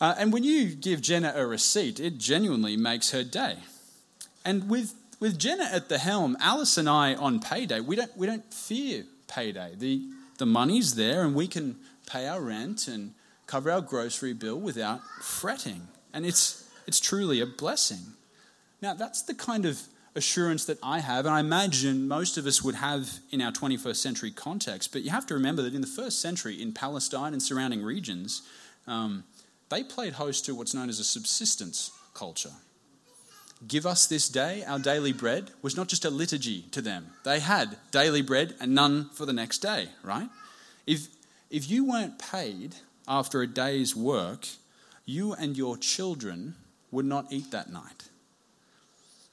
Uh, 0.00 0.16
and 0.18 0.32
when 0.32 0.42
you 0.42 0.70
give 0.70 1.02
Jenna 1.02 1.34
a 1.36 1.46
receipt, 1.46 2.00
it 2.00 2.18
genuinely 2.18 2.76
makes 2.76 3.12
her 3.12 3.22
day. 3.22 3.58
And 4.44 4.68
with, 4.68 4.94
with 5.20 5.38
Jenna 5.38 5.68
at 5.70 5.88
the 5.88 5.98
helm, 5.98 6.36
Alice 6.40 6.76
and 6.76 6.88
I 6.88 7.14
on 7.14 7.38
payday, 7.38 7.78
we 7.78 7.94
don't, 7.94 8.16
we 8.16 8.26
don't 8.26 8.52
fear 8.52 9.04
payday. 9.28 9.74
The, 9.78 10.02
the 10.38 10.46
money's 10.46 10.96
there, 10.96 11.22
and 11.22 11.36
we 11.36 11.46
can 11.46 11.76
pay 12.08 12.26
our 12.26 12.40
rent 12.40 12.88
and 12.88 13.14
cover 13.50 13.68
our 13.68 13.80
grocery 13.80 14.32
bill 14.32 14.60
without 14.60 15.00
fretting. 15.20 15.88
And 16.14 16.24
it's, 16.24 16.70
it's 16.86 17.00
truly 17.00 17.40
a 17.40 17.46
blessing. 17.46 17.98
Now, 18.80 18.94
that's 18.94 19.22
the 19.22 19.34
kind 19.34 19.66
of 19.66 19.80
assurance 20.14 20.64
that 20.66 20.78
I 20.84 21.00
have, 21.00 21.26
and 21.26 21.34
I 21.34 21.40
imagine 21.40 22.06
most 22.06 22.38
of 22.38 22.46
us 22.46 22.62
would 22.62 22.76
have 22.76 23.18
in 23.32 23.42
our 23.42 23.50
21st 23.50 23.96
century 23.96 24.30
context. 24.30 24.92
But 24.92 25.02
you 25.02 25.10
have 25.10 25.26
to 25.26 25.34
remember 25.34 25.62
that 25.62 25.74
in 25.74 25.80
the 25.80 25.88
first 25.88 26.20
century, 26.20 26.62
in 26.62 26.72
Palestine 26.72 27.32
and 27.32 27.42
surrounding 27.42 27.82
regions, 27.82 28.42
um, 28.86 29.24
they 29.68 29.82
played 29.82 30.14
host 30.14 30.44
to 30.46 30.54
what's 30.54 30.74
known 30.74 30.88
as 30.88 31.00
a 31.00 31.04
subsistence 31.04 31.90
culture. 32.14 32.52
Give 33.66 33.84
us 33.84 34.06
this 34.06 34.28
day 34.28 34.64
our 34.64 34.78
daily 34.78 35.12
bread 35.12 35.50
was 35.60 35.76
not 35.76 35.88
just 35.88 36.04
a 36.04 36.10
liturgy 36.10 36.62
to 36.70 36.80
them. 36.80 37.08
They 37.24 37.40
had 37.40 37.76
daily 37.90 38.22
bread 38.22 38.54
and 38.60 38.74
none 38.74 39.10
for 39.10 39.26
the 39.26 39.32
next 39.32 39.58
day, 39.58 39.88
right? 40.04 40.28
If, 40.86 41.08
if 41.50 41.68
you 41.68 41.84
weren't 41.84 42.18
paid 42.18 42.76
after 43.10 43.42
a 43.42 43.46
day's 43.46 43.96
work, 43.96 44.46
you 45.04 45.32
and 45.32 45.56
your 45.56 45.76
children 45.76 46.54
would 46.92 47.04
not 47.04 47.26
eat 47.30 47.50
that 47.50 47.70
night. 47.70 48.08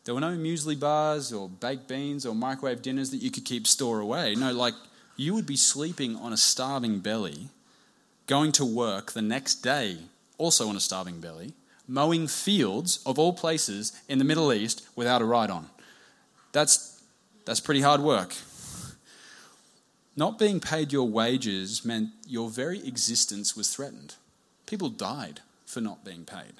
There 0.03 0.15
were 0.15 0.21
no 0.21 0.35
muesli 0.35 0.79
bars 0.79 1.31
or 1.31 1.47
baked 1.47 1.87
beans 1.87 2.25
or 2.25 2.33
microwave 2.33 2.81
dinners 2.81 3.11
that 3.11 3.21
you 3.21 3.29
could 3.29 3.45
keep 3.45 3.67
store 3.67 3.99
away. 3.99 4.33
No, 4.35 4.51
like 4.51 4.73
you 5.15 5.35
would 5.35 5.45
be 5.45 5.57
sleeping 5.57 6.15
on 6.15 6.33
a 6.33 6.37
starving 6.37 6.99
belly, 6.99 7.49
going 8.25 8.51
to 8.53 8.65
work 8.65 9.11
the 9.11 9.21
next 9.21 9.55
day 9.55 9.97
also 10.37 10.69
on 10.69 10.75
a 10.75 10.79
starving 10.79 11.19
belly, 11.19 11.53
mowing 11.87 12.27
fields 12.27 12.99
of 13.05 13.19
all 13.19 13.33
places 13.33 13.99
in 14.07 14.17
the 14.17 14.25
Middle 14.25 14.51
East 14.51 14.87
without 14.95 15.21
a 15.21 15.25
ride 15.25 15.49
on. 15.51 15.69
That's, 16.51 17.01
that's 17.45 17.59
pretty 17.59 17.81
hard 17.81 18.01
work. 18.01 18.33
Not 20.17 20.39
being 20.39 20.59
paid 20.59 20.91
your 20.91 21.07
wages 21.07 21.85
meant 21.85 22.09
your 22.27 22.49
very 22.49 22.85
existence 22.85 23.55
was 23.55 23.73
threatened. 23.73 24.15
People 24.65 24.89
died 24.89 25.41
for 25.65 25.79
not 25.79 26.03
being 26.03 26.25
paid. 26.25 26.53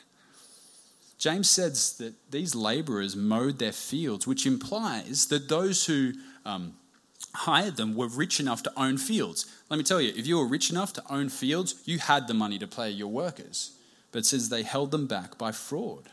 James 1.18 1.50
says 1.50 1.98
that 1.98 2.14
these 2.30 2.54
laborers 2.54 3.16
mowed 3.16 3.58
their 3.58 3.72
fields, 3.72 4.28
which 4.28 4.46
implies 4.46 5.26
that 5.28 5.50
those 5.50 5.88
who 5.88 6.14
um, 6.46 6.76
hired 7.34 7.78
them 7.78 7.96
were 7.96 8.08
rich 8.08 8.40
enough 8.40 8.62
to 8.62 8.74
own 8.78 9.00
fields. 9.00 9.48
Let 9.70 9.78
me 9.78 9.84
tell 9.84 10.00
you, 10.00 10.14
if 10.16 10.28
you 10.28 10.38
were 10.38 10.48
rich 10.48 10.70
enough 10.70 10.94
to 10.94 11.04
own 11.12 11.30
fields, 11.30 11.82
you 11.86 11.98
had 11.98 12.28
the 12.28 12.36
money 12.36 12.60
to 12.60 12.68
pay 12.68 12.92
your 12.92 13.08
workers. 13.08 13.72
But 14.12 14.20
it 14.20 14.26
says 14.28 14.50
they 14.50 14.62
held 14.62 14.92
them 14.92 15.08
back 15.08 15.40
by 15.40 15.52
fraud. 15.52 16.12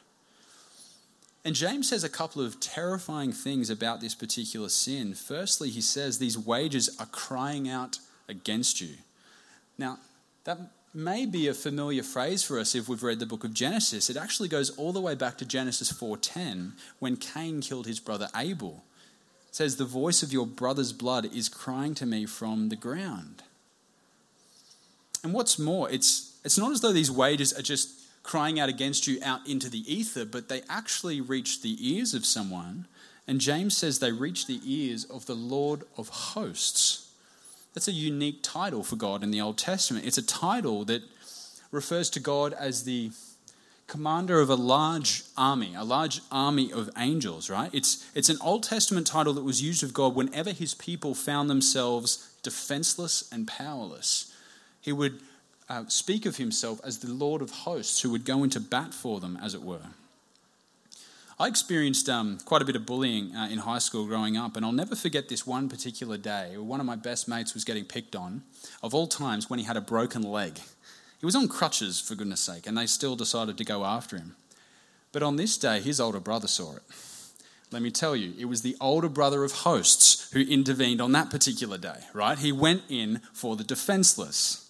And 1.44 1.54
James 1.54 1.90
says 1.90 2.02
a 2.02 2.08
couple 2.08 2.42
of 2.42 2.58
terrifying 2.58 3.32
things 3.32 3.68
about 3.68 4.00
this 4.00 4.14
particular 4.14 4.70
sin. 4.70 5.14
Firstly, 5.14 5.68
he 5.68 5.82
says 5.82 6.18
these 6.18 6.38
wages 6.38 6.96
are 6.98 7.06
crying 7.06 7.68
out 7.68 7.98
against 8.28 8.80
you. 8.80 8.94
Now, 9.76 9.98
that 10.44 10.58
may 10.94 11.26
be 11.26 11.48
a 11.48 11.54
familiar 11.54 12.02
phrase 12.02 12.42
for 12.42 12.58
us 12.58 12.74
if 12.74 12.88
we've 12.88 13.02
read 13.02 13.18
the 13.18 13.26
book 13.26 13.44
of 13.44 13.52
Genesis. 13.52 14.08
It 14.08 14.16
actually 14.16 14.48
goes 14.48 14.70
all 14.70 14.92
the 14.92 15.00
way 15.00 15.14
back 15.14 15.36
to 15.38 15.44
Genesis 15.44 15.92
4:10 15.92 16.74
when 16.98 17.16
Cain 17.16 17.60
killed 17.60 17.86
his 17.86 18.00
brother 18.00 18.30
Abel. 18.34 18.84
It 19.48 19.56
says 19.56 19.76
the 19.76 19.84
voice 19.84 20.22
of 20.22 20.32
your 20.32 20.46
brother's 20.46 20.92
blood 20.92 21.26
is 21.34 21.48
crying 21.48 21.94
to 21.96 22.06
me 22.06 22.24
from 22.26 22.68
the 22.68 22.76
ground. 22.76 23.42
And 25.22 25.32
what's 25.32 25.58
more, 25.58 25.90
it's 25.90 26.32
it's 26.44 26.58
not 26.58 26.72
as 26.72 26.80
though 26.80 26.92
these 26.92 27.10
wages 27.10 27.52
are 27.52 27.62
just 27.62 28.03
crying 28.24 28.58
out 28.58 28.68
against 28.68 29.06
you 29.06 29.20
out 29.22 29.46
into 29.46 29.70
the 29.70 29.84
ether, 29.92 30.24
but 30.24 30.48
they 30.48 30.62
actually 30.68 31.20
reach 31.20 31.62
the 31.62 31.76
ears 31.78 32.14
of 32.14 32.26
someone. 32.26 32.86
And 33.28 33.40
James 33.40 33.76
says 33.76 33.98
they 33.98 34.10
reach 34.10 34.46
the 34.46 34.60
ears 34.64 35.04
of 35.04 35.26
the 35.26 35.34
Lord 35.34 35.84
of 35.96 36.08
hosts. 36.08 37.12
That's 37.74 37.86
a 37.86 37.92
unique 37.92 38.40
title 38.42 38.82
for 38.82 38.96
God 38.96 39.22
in 39.22 39.30
the 39.30 39.40
Old 39.40 39.58
Testament. 39.58 40.06
It's 40.06 40.18
a 40.18 40.26
title 40.26 40.84
that 40.86 41.02
refers 41.70 42.08
to 42.10 42.20
God 42.20 42.52
as 42.54 42.84
the 42.84 43.10
commander 43.86 44.40
of 44.40 44.48
a 44.48 44.54
large 44.54 45.24
army, 45.36 45.74
a 45.76 45.84
large 45.84 46.20
army 46.32 46.72
of 46.72 46.88
angels, 46.96 47.50
right? 47.50 47.70
It's, 47.74 48.08
it's 48.14 48.30
an 48.30 48.38
Old 48.40 48.62
Testament 48.62 49.06
title 49.06 49.34
that 49.34 49.44
was 49.44 49.60
used 49.60 49.82
of 49.82 49.92
God 49.92 50.14
whenever 50.14 50.50
his 50.50 50.72
people 50.72 51.14
found 51.14 51.50
themselves 51.50 52.34
defenseless 52.42 53.28
and 53.30 53.46
powerless. 53.46 54.32
He 54.80 54.92
would 54.92 55.20
uh, 55.68 55.84
speak 55.88 56.26
of 56.26 56.36
himself 56.36 56.80
as 56.84 56.98
the 56.98 57.12
Lord 57.12 57.42
of 57.42 57.50
hosts 57.50 58.00
who 58.00 58.10
would 58.10 58.24
go 58.24 58.44
into 58.44 58.60
bat 58.60 58.92
for 58.92 59.20
them, 59.20 59.38
as 59.42 59.54
it 59.54 59.62
were. 59.62 59.80
I 61.38 61.48
experienced 61.48 62.08
um, 62.08 62.38
quite 62.44 62.62
a 62.62 62.64
bit 62.64 62.76
of 62.76 62.86
bullying 62.86 63.34
uh, 63.34 63.48
in 63.50 63.58
high 63.58 63.78
school 63.78 64.06
growing 64.06 64.36
up, 64.36 64.56
and 64.56 64.64
I'll 64.64 64.72
never 64.72 64.94
forget 64.94 65.28
this 65.28 65.46
one 65.46 65.68
particular 65.68 66.16
day. 66.16 66.56
One 66.56 66.78
of 66.78 66.86
my 66.86 66.94
best 66.96 67.26
mates 67.26 67.54
was 67.54 67.64
getting 67.64 67.84
picked 67.84 68.14
on, 68.14 68.42
of 68.82 68.94
all 68.94 69.08
times, 69.08 69.50
when 69.50 69.58
he 69.58 69.64
had 69.64 69.76
a 69.76 69.80
broken 69.80 70.22
leg. 70.22 70.60
He 71.18 71.26
was 71.26 71.34
on 71.34 71.48
crutches, 71.48 72.00
for 72.00 72.14
goodness 72.14 72.40
sake, 72.40 72.66
and 72.66 72.78
they 72.78 72.86
still 72.86 73.16
decided 73.16 73.58
to 73.58 73.64
go 73.64 73.84
after 73.84 74.16
him. 74.16 74.36
But 75.10 75.22
on 75.22 75.36
this 75.36 75.56
day, 75.56 75.80
his 75.80 76.00
older 76.00 76.20
brother 76.20 76.46
saw 76.46 76.76
it. 76.76 76.82
Let 77.72 77.82
me 77.82 77.90
tell 77.90 78.14
you, 78.14 78.34
it 78.38 78.44
was 78.44 78.62
the 78.62 78.76
older 78.80 79.08
brother 79.08 79.42
of 79.42 79.52
hosts 79.52 80.30
who 80.32 80.40
intervened 80.40 81.00
on 81.00 81.10
that 81.12 81.30
particular 81.30 81.78
day, 81.78 82.00
right? 82.12 82.38
He 82.38 82.52
went 82.52 82.82
in 82.88 83.20
for 83.32 83.56
the 83.56 83.64
defenseless. 83.64 84.63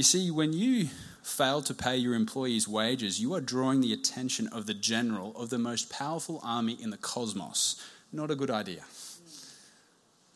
You 0.00 0.04
see, 0.04 0.30
when 0.30 0.54
you 0.54 0.88
fail 1.22 1.60
to 1.60 1.74
pay 1.74 1.98
your 1.98 2.14
employees' 2.14 2.66
wages, 2.66 3.20
you 3.20 3.34
are 3.34 3.40
drawing 3.42 3.82
the 3.82 3.92
attention 3.92 4.46
of 4.46 4.64
the 4.64 4.72
general 4.72 5.36
of 5.36 5.50
the 5.50 5.58
most 5.58 5.90
powerful 5.90 6.40
army 6.42 6.78
in 6.80 6.88
the 6.88 6.96
cosmos. 6.96 7.76
Not 8.10 8.30
a 8.30 8.34
good 8.34 8.50
idea. 8.50 8.82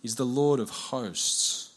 He's 0.03 0.17
the 0.17 0.27
Lord 0.27 0.61
of 0.61 0.69
hosts. 0.69 1.73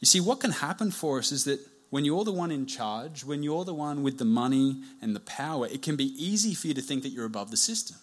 You 0.00 0.04
see, 0.04 0.20
what 0.20 0.40
can 0.40 0.50
happen 0.50 0.90
for 0.90 1.18
us 1.18 1.32
is 1.32 1.44
that 1.44 1.60
when 1.88 2.04
you're 2.04 2.24
the 2.24 2.32
one 2.32 2.50
in 2.50 2.66
charge, 2.66 3.24
when 3.24 3.42
you're 3.42 3.64
the 3.64 3.72
one 3.72 4.02
with 4.02 4.18
the 4.18 4.26
money 4.26 4.82
and 5.00 5.16
the 5.16 5.20
power, 5.20 5.66
it 5.68 5.80
can 5.80 5.96
be 5.96 6.12
easy 6.22 6.52
for 6.52 6.66
you 6.66 6.74
to 6.74 6.82
think 6.82 7.02
that 7.04 7.12
you're 7.12 7.24
above 7.24 7.50
the 7.50 7.56
system. 7.56 7.96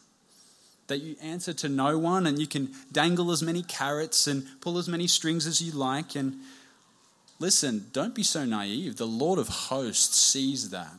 That 0.88 1.02
you 1.02 1.18
answer 1.22 1.54
to 1.54 1.70
no 1.70 2.00
one 2.00 2.26
and 2.26 2.40
you 2.40 2.48
can 2.48 2.72
dangle 2.92 3.30
as 3.30 3.44
many 3.44 3.62
carrots 3.62 4.26
and 4.26 4.48
pull 4.60 4.80
as 4.80 4.90
many 4.90 5.06
strings 5.06 5.46
as 5.46 5.62
you 5.62 5.72
like. 5.72 6.16
And 6.16 6.40
Listen, 7.40 7.88
don't 7.94 8.16
be 8.16 8.24
so 8.24 8.46
naive. 8.46 8.98
The 8.98 9.06
Lord 9.06 9.38
of 9.38 9.48
hosts 9.48 10.20
sees 10.20 10.72
that 10.72 10.96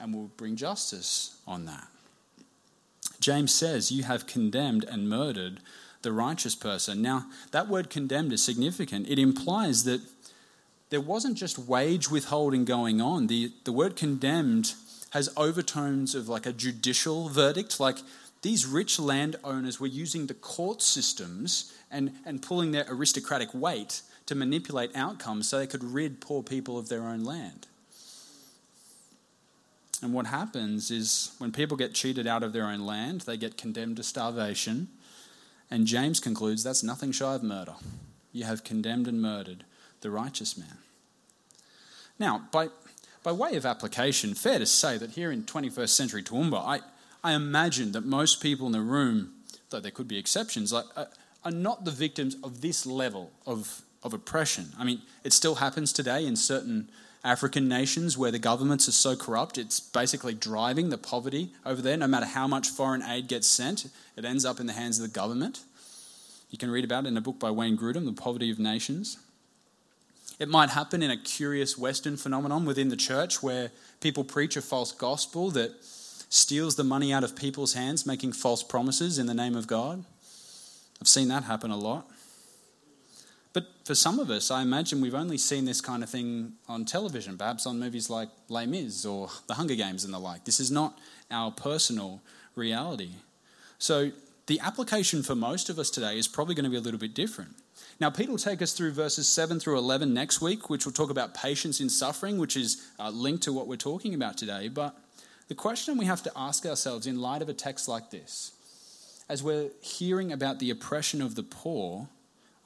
and 0.00 0.14
will 0.14 0.30
bring 0.36 0.56
justice 0.56 1.36
on 1.46 1.66
that. 1.66 1.88
James 3.20 3.52
says, 3.52 3.90
You 3.90 4.04
have 4.04 4.26
condemned 4.26 4.84
and 4.84 5.08
murdered 5.08 5.60
the 6.02 6.12
righteous 6.12 6.54
person. 6.54 7.02
Now, 7.02 7.26
that 7.50 7.68
word 7.68 7.90
condemned 7.90 8.32
is 8.32 8.42
significant. 8.42 9.08
It 9.08 9.18
implies 9.18 9.84
that 9.84 10.00
there 10.90 11.00
wasn't 11.00 11.36
just 11.36 11.58
wage 11.58 12.10
withholding 12.10 12.64
going 12.64 13.00
on. 13.00 13.26
The, 13.26 13.52
the 13.64 13.72
word 13.72 13.96
condemned 13.96 14.74
has 15.10 15.28
overtones 15.36 16.14
of 16.14 16.28
like 16.28 16.46
a 16.46 16.52
judicial 16.52 17.28
verdict. 17.28 17.80
Like 17.80 17.98
these 18.42 18.66
rich 18.66 18.98
landowners 18.98 19.80
were 19.80 19.86
using 19.86 20.26
the 20.26 20.34
court 20.34 20.80
systems 20.80 21.74
and, 21.90 22.12
and 22.24 22.40
pulling 22.40 22.70
their 22.70 22.86
aristocratic 22.88 23.52
weight 23.52 24.02
to 24.28 24.34
manipulate 24.34 24.94
outcomes 24.94 25.48
so 25.48 25.58
they 25.58 25.66
could 25.66 25.82
rid 25.82 26.20
poor 26.20 26.42
people 26.42 26.76
of 26.76 26.90
their 26.90 27.02
own 27.02 27.24
land. 27.24 27.66
And 30.02 30.12
what 30.12 30.26
happens 30.26 30.90
is 30.90 31.32
when 31.38 31.50
people 31.50 31.78
get 31.78 31.94
cheated 31.94 32.26
out 32.26 32.42
of 32.42 32.52
their 32.52 32.66
own 32.66 32.80
land, 32.80 33.22
they 33.22 33.38
get 33.38 33.56
condemned 33.56 33.96
to 33.96 34.02
starvation. 34.02 34.88
And 35.70 35.86
James 35.86 36.20
concludes 36.20 36.62
that's 36.62 36.82
nothing 36.82 37.10
shy 37.10 37.34
of 37.34 37.42
murder. 37.42 37.74
You 38.30 38.44
have 38.44 38.64
condemned 38.64 39.08
and 39.08 39.20
murdered 39.20 39.64
the 40.02 40.10
righteous 40.10 40.58
man. 40.58 40.76
Now, 42.18 42.42
by, 42.52 42.68
by 43.22 43.32
way 43.32 43.56
of 43.56 43.64
application, 43.64 44.34
fair 44.34 44.58
to 44.58 44.66
say 44.66 44.98
that 44.98 45.12
here 45.12 45.32
in 45.32 45.44
21st 45.44 45.88
century 45.88 46.22
Toowoomba, 46.22 46.62
I, 46.62 46.80
I 47.24 47.32
imagine 47.32 47.92
that 47.92 48.04
most 48.04 48.42
people 48.42 48.66
in 48.66 48.72
the 48.72 48.82
room, 48.82 49.32
though 49.70 49.80
there 49.80 49.90
could 49.90 50.06
be 50.06 50.18
exceptions, 50.18 50.70
are, 50.72 50.84
are 51.44 51.50
not 51.50 51.86
the 51.86 51.90
victims 51.90 52.36
of 52.44 52.60
this 52.60 52.84
level 52.84 53.32
of, 53.46 53.82
of 54.02 54.14
oppression. 54.14 54.72
I 54.78 54.84
mean, 54.84 55.02
it 55.24 55.32
still 55.32 55.56
happens 55.56 55.92
today 55.92 56.26
in 56.26 56.36
certain 56.36 56.88
African 57.24 57.68
nations 57.68 58.16
where 58.16 58.30
the 58.30 58.38
governments 58.38 58.88
are 58.88 58.92
so 58.92 59.16
corrupt, 59.16 59.58
it's 59.58 59.80
basically 59.80 60.34
driving 60.34 60.88
the 60.88 60.98
poverty 60.98 61.50
over 61.66 61.82
there. 61.82 61.96
No 61.96 62.06
matter 62.06 62.26
how 62.26 62.46
much 62.46 62.68
foreign 62.68 63.02
aid 63.02 63.28
gets 63.28 63.48
sent, 63.48 63.86
it 64.16 64.24
ends 64.24 64.44
up 64.44 64.60
in 64.60 64.66
the 64.66 64.72
hands 64.72 64.98
of 64.98 65.02
the 65.02 65.12
government. 65.12 65.60
You 66.50 66.58
can 66.58 66.70
read 66.70 66.84
about 66.84 67.04
it 67.04 67.08
in 67.08 67.16
a 67.16 67.20
book 67.20 67.38
by 67.38 67.50
Wayne 67.50 67.76
Grudem, 67.76 68.04
The 68.04 68.12
Poverty 68.12 68.50
of 68.50 68.58
Nations. 68.58 69.18
It 70.38 70.48
might 70.48 70.70
happen 70.70 71.02
in 71.02 71.10
a 71.10 71.16
curious 71.16 71.76
Western 71.76 72.16
phenomenon 72.16 72.64
within 72.64 72.88
the 72.88 72.96
church 72.96 73.42
where 73.42 73.72
people 74.00 74.22
preach 74.22 74.56
a 74.56 74.62
false 74.62 74.92
gospel 74.92 75.50
that 75.50 75.72
steals 76.30 76.76
the 76.76 76.84
money 76.84 77.12
out 77.12 77.24
of 77.24 77.34
people's 77.34 77.74
hands, 77.74 78.06
making 78.06 78.32
false 78.32 78.62
promises 78.62 79.18
in 79.18 79.26
the 79.26 79.34
name 79.34 79.56
of 79.56 79.66
God. 79.66 80.04
I've 81.00 81.08
seen 81.08 81.28
that 81.28 81.44
happen 81.44 81.70
a 81.70 81.76
lot. 81.76 82.08
But 83.52 83.66
for 83.84 83.94
some 83.94 84.18
of 84.18 84.30
us, 84.30 84.50
I 84.50 84.62
imagine 84.62 85.00
we've 85.00 85.14
only 85.14 85.38
seen 85.38 85.64
this 85.64 85.80
kind 85.80 86.02
of 86.02 86.10
thing 86.10 86.52
on 86.68 86.84
television, 86.84 87.38
perhaps 87.38 87.66
on 87.66 87.78
movies 87.78 88.10
like 88.10 88.28
Les 88.48 88.66
Mis 88.66 89.06
or 89.06 89.30
The 89.46 89.54
Hunger 89.54 89.74
Games 89.74 90.04
and 90.04 90.12
the 90.12 90.18
like. 90.18 90.44
This 90.44 90.60
is 90.60 90.70
not 90.70 90.98
our 91.30 91.50
personal 91.50 92.20
reality. 92.54 93.12
So 93.78 94.12
the 94.46 94.60
application 94.60 95.22
for 95.22 95.34
most 95.34 95.70
of 95.70 95.78
us 95.78 95.90
today 95.90 96.18
is 96.18 96.28
probably 96.28 96.54
going 96.54 96.64
to 96.64 96.70
be 96.70 96.76
a 96.76 96.80
little 96.80 97.00
bit 97.00 97.14
different. 97.14 97.54
Now, 98.00 98.10
Pete 98.10 98.28
will 98.28 98.38
take 98.38 98.62
us 98.62 98.72
through 98.72 98.92
verses 98.92 99.26
7 99.28 99.58
through 99.58 99.76
11 99.78 100.14
next 100.14 100.40
week, 100.40 100.70
which 100.70 100.84
will 100.84 100.92
talk 100.92 101.10
about 101.10 101.34
patience 101.34 101.80
in 101.80 101.88
suffering, 101.88 102.38
which 102.38 102.56
is 102.56 102.86
uh, 102.98 103.10
linked 103.10 103.42
to 103.44 103.52
what 103.52 103.66
we're 103.66 103.76
talking 103.76 104.14
about 104.14 104.36
today. 104.36 104.68
But 104.68 104.96
the 105.48 105.54
question 105.54 105.98
we 105.98 106.04
have 106.04 106.22
to 106.22 106.32
ask 106.36 106.64
ourselves 106.64 107.06
in 107.06 107.20
light 107.20 107.42
of 107.42 107.48
a 107.48 107.54
text 107.54 107.88
like 107.88 108.10
this, 108.10 108.52
as 109.28 109.42
we're 109.42 109.70
hearing 109.80 110.32
about 110.32 110.58
the 110.58 110.70
oppression 110.70 111.20
of 111.20 111.34
the 111.34 111.42
poor, 111.42 112.08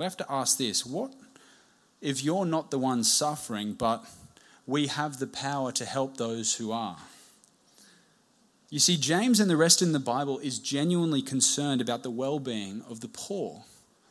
we 0.03 0.07
have 0.07 0.17
to 0.17 0.27
ask 0.29 0.59
this 0.59 0.85
what 0.85 1.15
if 2.01 2.25
you're 2.25 2.45
not 2.45 2.73
the 2.73 2.79
one 2.79 3.05
suffering, 3.05 3.75
but 3.75 4.05
we 4.67 4.89
have 4.89 5.21
the 5.21 5.29
power 5.29 5.71
to 5.71 5.85
help 5.85 6.17
those 6.17 6.57
who 6.57 6.73
are? 6.73 6.97
You 8.69 8.81
see, 8.81 8.97
James 8.97 9.39
and 9.39 9.49
the 9.49 9.57
rest 9.57 9.81
in 9.81 9.93
the 9.93 10.01
Bible 10.01 10.41
is 10.41 10.59
genuinely 10.59 11.23
concerned 11.23 11.81
about 11.81 12.03
the 12.03 12.11
well 12.11 12.41
being 12.41 12.83
of 12.91 13.01
the 13.01 13.07
poor. 13.07 13.63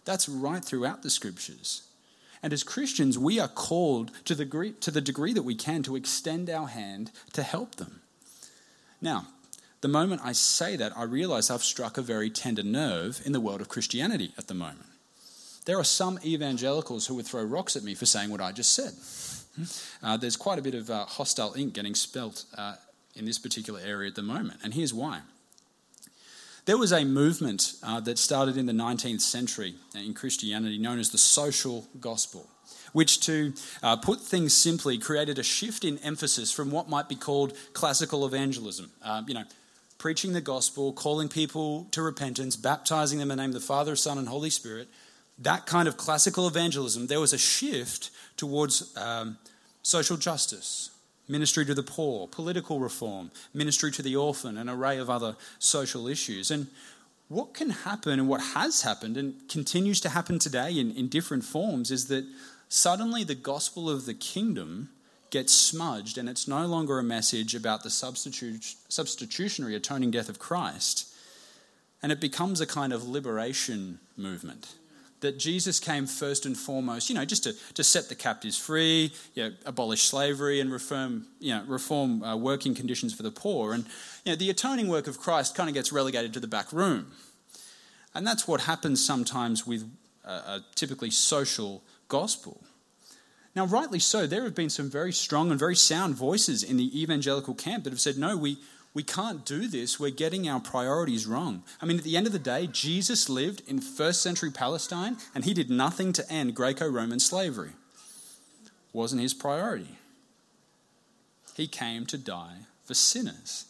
That's 0.05 0.29
right 0.29 0.63
throughout 0.63 1.03
the 1.03 1.09
scriptures. 1.09 1.83
And 2.41 2.53
as 2.53 2.63
Christians, 2.63 3.19
we 3.19 3.37
are 3.37 3.49
called 3.49 4.11
to 4.23 4.33
the, 4.33 4.45
degree, 4.45 4.71
to 4.79 4.91
the 4.91 5.01
degree 5.01 5.33
that 5.33 5.43
we 5.43 5.55
can 5.55 5.83
to 5.83 5.97
extend 5.97 6.49
our 6.49 6.67
hand 6.67 7.11
to 7.33 7.43
help 7.43 7.75
them. 7.75 7.99
Now, 9.01 9.27
the 9.81 9.89
moment 9.89 10.21
I 10.23 10.31
say 10.31 10.77
that, 10.77 10.97
I 10.97 11.03
realize 11.03 11.49
I've 11.49 11.63
struck 11.63 11.97
a 11.97 12.01
very 12.01 12.29
tender 12.29 12.63
nerve 12.63 13.21
in 13.25 13.33
the 13.33 13.41
world 13.41 13.59
of 13.59 13.67
Christianity 13.67 14.33
at 14.37 14.47
the 14.47 14.53
moment. 14.53 14.85
There 15.65 15.77
are 15.77 15.83
some 15.83 16.19
evangelicals 16.25 17.07
who 17.07 17.15
would 17.15 17.25
throw 17.25 17.43
rocks 17.43 17.75
at 17.75 17.83
me 17.83 17.93
for 17.93 18.05
saying 18.05 18.29
what 18.29 18.41
I 18.41 18.51
just 18.51 18.73
said. 18.73 18.93
Uh, 20.01 20.17
there's 20.17 20.37
quite 20.37 20.57
a 20.57 20.61
bit 20.61 20.73
of 20.73 20.89
uh, 20.89 21.05
hostile 21.05 21.53
ink 21.55 21.73
getting 21.73 21.93
spelt 21.93 22.45
uh, 22.57 22.75
in 23.15 23.25
this 23.25 23.37
particular 23.37 23.79
area 23.83 24.09
at 24.09 24.15
the 24.15 24.21
moment, 24.21 24.59
and 24.63 24.73
here's 24.73 24.93
why. 24.93 25.21
There 26.65 26.77
was 26.77 26.91
a 26.91 27.03
movement 27.03 27.73
uh, 27.83 27.99
that 28.01 28.17
started 28.17 28.55
in 28.55 28.67
the 28.67 28.73
19th 28.73 29.21
century 29.21 29.75
in 29.95 30.13
Christianity 30.13 30.77
known 30.77 30.99
as 30.99 31.09
the 31.09 31.17
social 31.17 31.87
gospel, 31.99 32.47
which, 32.93 33.19
to 33.21 33.53
uh, 33.81 33.97
put 33.97 34.21
things 34.21 34.53
simply, 34.53 34.97
created 34.97 35.39
a 35.39 35.43
shift 35.43 35.83
in 35.83 35.97
emphasis 35.99 36.51
from 36.51 36.69
what 36.69 36.87
might 36.87 37.09
be 37.09 37.15
called 37.15 37.53
classical 37.73 38.25
evangelism. 38.25 38.91
Uh, 39.03 39.23
you 39.27 39.33
know, 39.33 39.43
preaching 39.97 40.33
the 40.33 40.41
gospel, 40.41 40.93
calling 40.93 41.29
people 41.29 41.87
to 41.91 42.01
repentance, 42.01 42.55
baptizing 42.55 43.17
them 43.17 43.31
in 43.31 43.37
the 43.37 43.43
name 43.43 43.49
of 43.49 43.55
the 43.55 43.59
Father, 43.59 43.95
Son, 43.95 44.17
and 44.17 44.27
Holy 44.27 44.49
Spirit. 44.49 44.87
That 45.41 45.65
kind 45.65 45.87
of 45.87 45.97
classical 45.97 46.47
evangelism, 46.47 47.07
there 47.07 47.19
was 47.19 47.33
a 47.33 47.37
shift 47.37 48.11
towards 48.37 48.95
um, 48.95 49.37
social 49.81 50.15
justice, 50.15 50.91
ministry 51.27 51.65
to 51.65 51.73
the 51.73 51.83
poor, 51.83 52.27
political 52.27 52.79
reform, 52.79 53.31
ministry 53.53 53.91
to 53.91 54.03
the 54.03 54.15
orphan, 54.15 54.55
an 54.57 54.69
array 54.69 54.99
of 54.99 55.09
other 55.09 55.35
social 55.57 56.07
issues. 56.07 56.51
And 56.51 56.67
what 57.27 57.55
can 57.55 57.71
happen 57.71 58.19
and 58.19 58.29
what 58.29 58.41
has 58.53 58.83
happened 58.83 59.17
and 59.17 59.33
continues 59.49 59.99
to 60.01 60.09
happen 60.09 60.37
today 60.37 60.77
in, 60.77 60.91
in 60.91 61.07
different 61.07 61.43
forms 61.43 61.89
is 61.89 62.07
that 62.07 62.25
suddenly 62.69 63.23
the 63.23 63.35
gospel 63.35 63.89
of 63.89 64.05
the 64.05 64.13
kingdom 64.13 64.89
gets 65.31 65.53
smudged 65.53 66.19
and 66.19 66.29
it's 66.29 66.47
no 66.47 66.67
longer 66.67 66.99
a 66.99 67.03
message 67.03 67.55
about 67.55 67.81
the 67.81 67.89
substitu- 67.89 68.75
substitutionary 68.89 69.75
atoning 69.75 70.11
death 70.11 70.29
of 70.29 70.37
Christ. 70.37 71.07
And 72.03 72.11
it 72.11 72.19
becomes 72.19 72.61
a 72.61 72.67
kind 72.67 72.93
of 72.93 73.07
liberation 73.07 73.99
movement 74.15 74.75
that 75.21 75.37
Jesus 75.37 75.79
came 75.79 76.05
first 76.07 76.45
and 76.45 76.57
foremost, 76.57 77.09
you 77.09 77.15
know, 77.15 77.25
just 77.25 77.43
to, 77.43 77.53
to 77.75 77.83
set 77.83 78.09
the 78.09 78.15
captives 78.15 78.57
free, 78.57 79.13
you 79.33 79.43
know, 79.43 79.55
abolish 79.65 80.03
slavery 80.03 80.59
and 80.59 80.71
reform, 80.71 81.27
you 81.39 81.53
know, 81.53 81.63
reform 81.67 82.23
uh, 82.23 82.35
working 82.35 82.75
conditions 82.75 83.13
for 83.13 83.23
the 83.23 83.31
poor. 83.31 83.73
And 83.73 83.85
you 84.25 84.31
know, 84.31 84.35
the 84.35 84.49
atoning 84.49 84.87
work 84.87 85.07
of 85.07 85.19
Christ 85.19 85.55
kind 85.55 85.69
of 85.69 85.73
gets 85.73 85.91
relegated 85.91 86.33
to 86.33 86.39
the 86.39 86.47
back 86.47 86.73
room. 86.73 87.11
And 88.13 88.27
that's 88.27 88.47
what 88.47 88.61
happens 88.61 89.03
sometimes 89.03 89.65
with 89.65 89.89
a, 90.25 90.31
a 90.31 90.65
typically 90.75 91.11
social 91.11 91.83
gospel. 92.07 92.61
Now, 93.55 93.65
rightly 93.65 93.99
so, 93.99 94.27
there 94.27 94.43
have 94.43 94.55
been 94.55 94.69
some 94.69 94.89
very 94.89 95.11
strong 95.11 95.51
and 95.51 95.59
very 95.59 95.75
sound 95.75 96.15
voices 96.15 96.63
in 96.63 96.77
the 96.77 97.01
evangelical 97.01 97.53
camp 97.53 97.83
that 97.83 97.91
have 97.91 97.99
said, 97.99 98.17
no, 98.17 98.37
we, 98.37 98.57
we 98.93 99.03
can't 99.03 99.45
do 99.45 99.67
this. 99.67 99.99
We're 99.99 100.11
getting 100.11 100.49
our 100.49 100.59
priorities 100.59 101.25
wrong. 101.25 101.63
I 101.81 101.85
mean, 101.85 101.97
at 101.97 102.03
the 102.03 102.17
end 102.17 102.27
of 102.27 102.33
the 102.33 102.39
day, 102.39 102.67
Jesus 102.67 103.29
lived 103.29 103.63
in 103.67 103.79
first 103.79 104.21
century 104.21 104.51
Palestine 104.51 105.17
and 105.33 105.45
he 105.45 105.53
did 105.53 105.69
nothing 105.69 106.11
to 106.13 106.29
end 106.31 106.55
Greco 106.55 106.89
Roman 106.89 107.19
slavery. 107.19 107.71
Wasn't 108.91 109.21
his 109.21 109.33
priority. 109.33 109.97
He 111.55 111.67
came 111.67 112.05
to 112.07 112.17
die 112.17 112.65
for 112.85 112.93
sinners. 112.93 113.65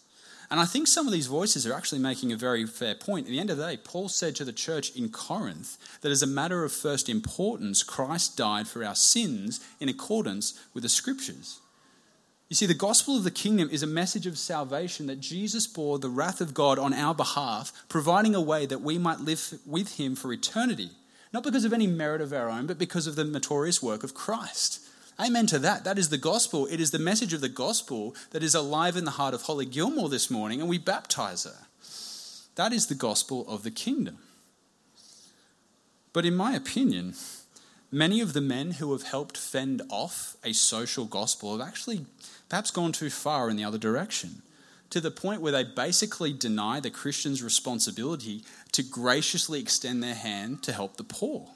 And 0.50 0.60
I 0.60 0.66
think 0.66 0.88
some 0.88 1.08
of 1.08 1.14
these 1.14 1.28
voices 1.28 1.66
are 1.66 1.74
actually 1.74 2.00
making 2.00 2.34
a 2.34 2.38
very 2.38 2.66
fair 2.66 2.94
point. 2.94 3.26
At 3.26 3.32
the 3.32 3.40
end 3.40 3.50
of 3.50 3.58
the 3.58 3.68
day, 3.68 3.78
Paul 3.78 4.10
said 4.10 4.36
to 4.36 4.44
the 4.44 4.52
church 4.52 4.94
in 4.98 5.08
Corinth 5.08 5.78
that 6.02 6.12
as 6.12 6.22
a 6.22 6.28
matter 6.28 6.66
of 6.66 6.74
first 6.74 7.08
importance, 7.08 7.84
Christ 7.84 8.36
died 8.36 8.68
for 8.68 8.84
our 8.84 8.96
sins 8.96 9.62
in 9.80 9.88
accordance 9.88 10.60
with 10.74 10.84
the 10.84 10.90
scriptures. 10.90 11.61
You 12.52 12.56
see, 12.56 12.66
the 12.66 12.74
gospel 12.74 13.16
of 13.16 13.24
the 13.24 13.32
kingdom 13.32 13.70
is 13.72 13.82
a 13.82 13.88
message 13.88 14.28
of 14.28 14.38
salvation 14.38 15.08
that 15.08 15.22
Jesus 15.22 15.68
bore 15.68 16.00
the 16.00 16.10
wrath 16.10 16.42
of 16.42 16.54
God 16.54 16.78
on 16.78 16.94
our 16.94 17.16
behalf, 17.16 17.72
providing 17.88 18.36
a 18.36 18.42
way 18.42 18.66
that 18.66 18.82
we 18.82 18.98
might 18.98 19.22
live 19.22 19.58
with 19.66 19.96
him 19.96 20.18
for 20.18 20.34
eternity, 20.34 20.90
not 21.32 21.44
because 21.44 21.64
of 21.64 21.72
any 21.72 21.88
merit 21.88 22.20
of 22.20 22.34
our 22.34 22.50
own, 22.50 22.68
but 22.68 22.78
because 22.78 23.08
of 23.08 23.16
the 23.16 23.24
meritorious 23.24 23.82
work 23.82 24.04
of 24.04 24.14
Christ. 24.14 24.82
Amen 25.18 25.48
to 25.48 25.60
that. 25.60 25.86
That 25.86 25.98
is 25.98 26.10
the 26.10 26.18
gospel. 26.18 26.68
It 26.68 26.82
is 26.82 26.92
the 26.92 27.00
message 27.00 27.32
of 27.32 27.40
the 27.40 27.48
gospel 27.48 28.14
that 28.32 28.44
is 28.44 28.54
alive 28.54 28.98
in 28.98 29.06
the 29.06 29.12
heart 29.12 29.34
of 29.34 29.44
Holly 29.44 29.66
Gilmore 29.66 30.10
this 30.10 30.30
morning, 30.30 30.60
and 30.60 30.70
we 30.70 30.78
baptize 30.78 31.46
her. 31.46 31.68
That 32.56 32.74
is 32.74 32.88
the 32.88 32.96
gospel 32.96 33.46
of 33.48 33.64
the 33.64 33.72
kingdom. 33.72 34.18
But 36.12 36.26
in 36.26 36.36
my 36.36 36.52
opinion, 36.52 37.14
many 37.94 38.20
of 38.20 38.34
the 38.34 38.42
men 38.42 38.72
who 38.72 38.92
have 38.92 39.04
helped 39.04 39.38
fend 39.38 39.82
off 39.90 40.36
a 40.44 40.52
social 40.52 41.06
gospel 41.06 41.58
have 41.58 41.66
actually 41.66 42.08
perhaps 42.52 42.70
gone 42.70 42.92
too 42.92 43.10
far 43.10 43.50
in 43.50 43.56
the 43.56 43.64
other 43.64 43.78
direction, 43.78 44.42
to 44.90 45.00
the 45.00 45.10
point 45.10 45.40
where 45.40 45.54
they 45.54 45.64
basically 45.64 46.34
deny 46.34 46.82
the 46.82 46.90
Christian's 46.90 47.42
responsibility 47.42 48.44
to 48.74 48.84
graciously 48.84 49.62
extend 49.62 50.04
their 50.04 50.16
hand 50.16 50.62
to 50.64 50.74
help 50.74 50.98
the 50.98 51.06
poor, 51.06 51.48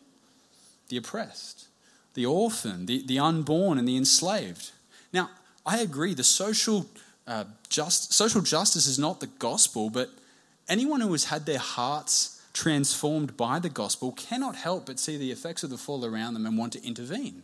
the 0.88 0.96
oppressed, 0.96 1.68
the 2.14 2.26
orphan, 2.26 2.86
the, 2.86 3.06
the 3.06 3.20
unborn, 3.20 3.78
and 3.78 3.86
the 3.86 3.98
enslaved. 3.98 4.72
Now, 5.12 5.32
I 5.66 5.80
agree, 5.80 6.14
the 6.14 6.24
social, 6.24 6.86
uh, 7.28 7.44
just, 7.68 8.14
social 8.14 8.40
justice 8.40 8.88
is 8.88 8.98
not 8.98 9.20
the 9.20 9.28
gospel, 9.28 9.90
but 9.90 10.12
anyone 10.70 11.02
who 11.02 11.12
has 11.12 11.26
had 11.26 11.46
their 11.46 11.60
hearts 11.60 12.42
transformed 12.54 13.36
by 13.36 13.60
the 13.60 13.68
gospel 13.68 14.14
cannot 14.14 14.56
help 14.56 14.86
but 14.86 14.98
see 14.98 15.18
the 15.18 15.34
effects 15.34 15.62
of 15.62 15.70
the 15.70 15.78
fall 15.78 16.06
around 16.06 16.36
them 16.36 16.46
and 16.46 16.58
want 16.58 16.72
to 16.72 16.88
intervene. 16.88 17.44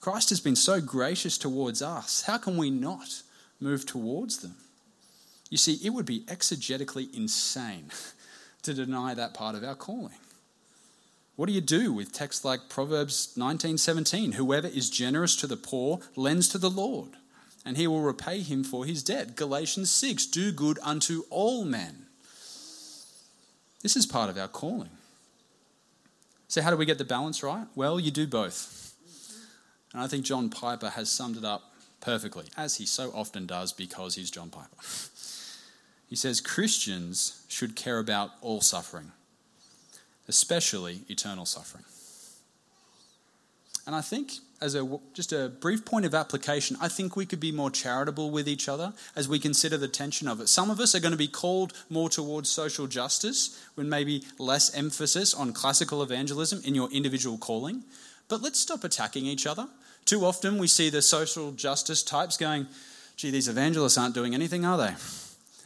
Christ 0.00 0.30
has 0.30 0.40
been 0.40 0.56
so 0.56 0.80
gracious 0.80 1.36
towards 1.36 1.82
us. 1.82 2.22
How 2.22 2.38
can 2.38 2.56
we 2.56 2.70
not 2.70 3.22
move 3.60 3.84
towards 3.84 4.38
them? 4.38 4.54
You 5.50 5.58
see, 5.58 5.78
it 5.84 5.90
would 5.90 6.06
be 6.06 6.20
exegetically 6.20 7.14
insane 7.14 7.90
to 8.62 8.72
deny 8.72 9.14
that 9.14 9.34
part 9.34 9.54
of 9.54 9.64
our 9.64 9.74
calling. 9.74 10.14
What 11.36 11.46
do 11.46 11.52
you 11.52 11.60
do 11.60 11.92
with 11.92 12.12
texts 12.12 12.44
like 12.44 12.68
Proverbs 12.68 13.34
19:17, 13.36 14.34
whoever 14.34 14.68
is 14.68 14.90
generous 14.90 15.36
to 15.36 15.46
the 15.46 15.56
poor 15.56 16.00
lends 16.14 16.48
to 16.48 16.58
the 16.58 16.70
Lord, 16.70 17.16
and 17.64 17.76
he 17.76 17.86
will 17.86 18.02
repay 18.02 18.40
him 18.40 18.62
for 18.62 18.84
his 18.84 19.02
debt. 19.02 19.36
Galatians 19.36 19.90
6, 19.90 20.26
do 20.26 20.52
good 20.52 20.78
unto 20.82 21.24
all 21.30 21.64
men. 21.64 22.06
This 23.82 23.96
is 23.96 24.06
part 24.06 24.28
of 24.28 24.36
our 24.36 24.48
calling. 24.48 24.90
So 26.48 26.60
how 26.62 26.70
do 26.70 26.76
we 26.76 26.84
get 26.84 26.98
the 26.98 27.04
balance 27.04 27.42
right? 27.42 27.66
Well, 27.74 27.98
you 27.98 28.10
do 28.10 28.26
both. 28.26 28.89
And 29.92 30.02
I 30.02 30.06
think 30.06 30.24
John 30.24 30.50
Piper 30.50 30.90
has 30.90 31.10
summed 31.10 31.36
it 31.36 31.44
up 31.44 31.72
perfectly, 32.00 32.46
as 32.56 32.76
he 32.76 32.86
so 32.86 33.10
often 33.14 33.46
does 33.46 33.72
because 33.72 34.14
he's 34.14 34.30
John 34.30 34.50
Piper. 34.50 34.76
He 36.08 36.16
says 36.16 36.40
Christians 36.40 37.44
should 37.46 37.76
care 37.76 38.00
about 38.00 38.32
all 38.40 38.60
suffering, 38.60 39.12
especially 40.26 41.02
eternal 41.08 41.46
suffering. 41.46 41.84
And 43.86 43.94
I 43.94 44.00
think, 44.00 44.32
as 44.60 44.74
a 44.74 44.98
just 45.14 45.32
a 45.32 45.48
brief 45.48 45.84
point 45.84 46.04
of 46.04 46.14
application, 46.14 46.76
I 46.80 46.88
think 46.88 47.14
we 47.14 47.26
could 47.26 47.38
be 47.38 47.52
more 47.52 47.70
charitable 47.70 48.32
with 48.32 48.48
each 48.48 48.68
other 48.68 48.92
as 49.14 49.28
we 49.28 49.38
consider 49.38 49.76
the 49.76 49.86
tension 49.86 50.26
of 50.26 50.40
it. 50.40 50.48
Some 50.48 50.68
of 50.68 50.80
us 50.80 50.96
are 50.96 51.00
going 51.00 51.12
to 51.12 51.16
be 51.16 51.28
called 51.28 51.72
more 51.88 52.10
towards 52.10 52.50
social 52.50 52.88
justice, 52.88 53.60
with 53.76 53.86
maybe 53.86 54.24
less 54.36 54.74
emphasis 54.74 55.32
on 55.32 55.52
classical 55.52 56.02
evangelism 56.02 56.60
in 56.64 56.74
your 56.74 56.90
individual 56.90 57.38
calling. 57.38 57.84
But 58.30 58.42
let's 58.42 58.60
stop 58.60 58.84
attacking 58.84 59.26
each 59.26 59.46
other. 59.46 59.68
Too 60.06 60.24
often 60.24 60.56
we 60.56 60.68
see 60.68 60.88
the 60.88 61.02
social 61.02 61.50
justice 61.50 62.02
types 62.02 62.36
going, 62.36 62.68
gee, 63.16 63.30
these 63.30 63.48
evangelists 63.48 63.98
aren't 63.98 64.14
doing 64.14 64.34
anything, 64.34 64.64
are 64.64 64.78
they? 64.78 64.94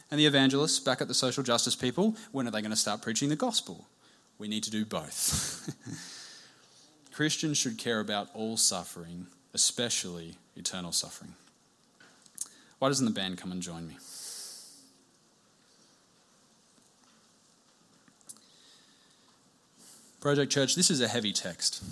And 0.09 0.19
the 0.19 0.25
evangelists 0.25 0.79
back 0.79 0.99
at 0.99 1.07
the 1.07 1.13
social 1.13 1.43
justice 1.43 1.75
people, 1.75 2.15
when 2.31 2.47
are 2.47 2.51
they 2.51 2.61
going 2.61 2.71
to 2.71 2.77
start 2.77 3.03
preaching 3.03 3.29
the 3.29 3.35
gospel? 3.35 3.85
We 4.39 4.47
need 4.47 4.63
to 4.63 4.71
do 4.71 4.83
both. 4.83 5.69
Christians 7.13 7.57
should 7.57 7.77
care 7.77 7.99
about 7.99 8.29
all 8.33 8.57
suffering, 8.57 9.27
especially 9.53 10.35
eternal 10.55 10.91
suffering. 10.91 11.33
Why 12.79 12.89
doesn't 12.89 13.05
the 13.05 13.11
band 13.11 13.37
come 13.37 13.51
and 13.51 13.61
join 13.61 13.87
me? 13.87 13.97
Project 20.19 20.51
Church, 20.51 20.75
this 20.75 20.89
is 20.89 20.99
a 20.99 21.07
heavy 21.07 21.31
text. 21.31 21.83